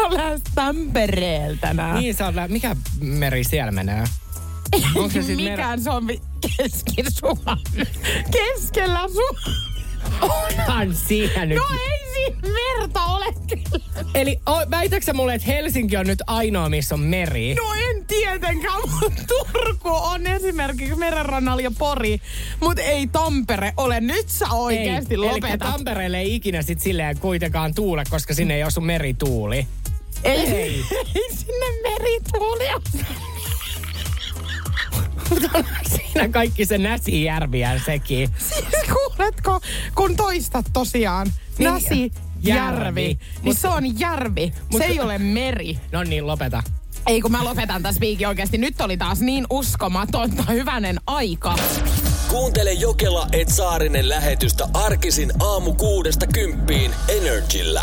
[0.00, 1.92] Olen Tampereelta.
[2.00, 4.04] Niin sä lä- mikä meri siellä menee?
[4.96, 6.20] Onko se mer- Mikään se on vi-
[6.56, 7.62] kesken Suomi.
[8.30, 9.56] Keskellä Suomi.
[10.20, 11.58] Onhan siinä nyt.
[11.58, 14.04] No ei siinä merta ole kyllä.
[14.14, 17.54] Eli o, väitäksä mulle, että Helsinki on nyt ainoa, missä on meri?
[17.54, 22.20] No en tietenkään, mutta Turku on esimerkiksi merenrannalla ja Pori.
[22.60, 24.00] Mutta ei Tampere ole.
[24.00, 25.20] Nyt sä oikeasti ei.
[25.20, 25.58] Eli lopetat.
[25.72, 29.66] Tampereelle ei ikinä sit silleen kuitenkaan tuule, koska sinne ei osu merituuli.
[30.24, 30.84] Ei, ei.
[31.14, 32.80] ei sinne merituulia.
[35.30, 38.30] Mutta on siinä kaikki se Näsijärviä sekin.
[38.38, 39.60] Siis kuuletko,
[39.94, 41.32] kun toistat tosiaan.
[41.58, 42.12] Niin, Nasi,
[42.42, 42.74] järvi.
[42.76, 43.00] järvi.
[43.02, 44.52] Niin Mut- se on järvi.
[44.72, 45.78] Mut- se ei ole meri.
[45.92, 46.62] No niin, lopeta.
[47.06, 48.58] Ei kun mä lopetan tässä viikin oikeasti.
[48.58, 51.54] Nyt oli taas niin uskomatonta hyvänen aika.
[52.28, 57.82] Kuuntele Jokela et Saarinen lähetystä arkisin aamu kuudesta kymppiin Energillä.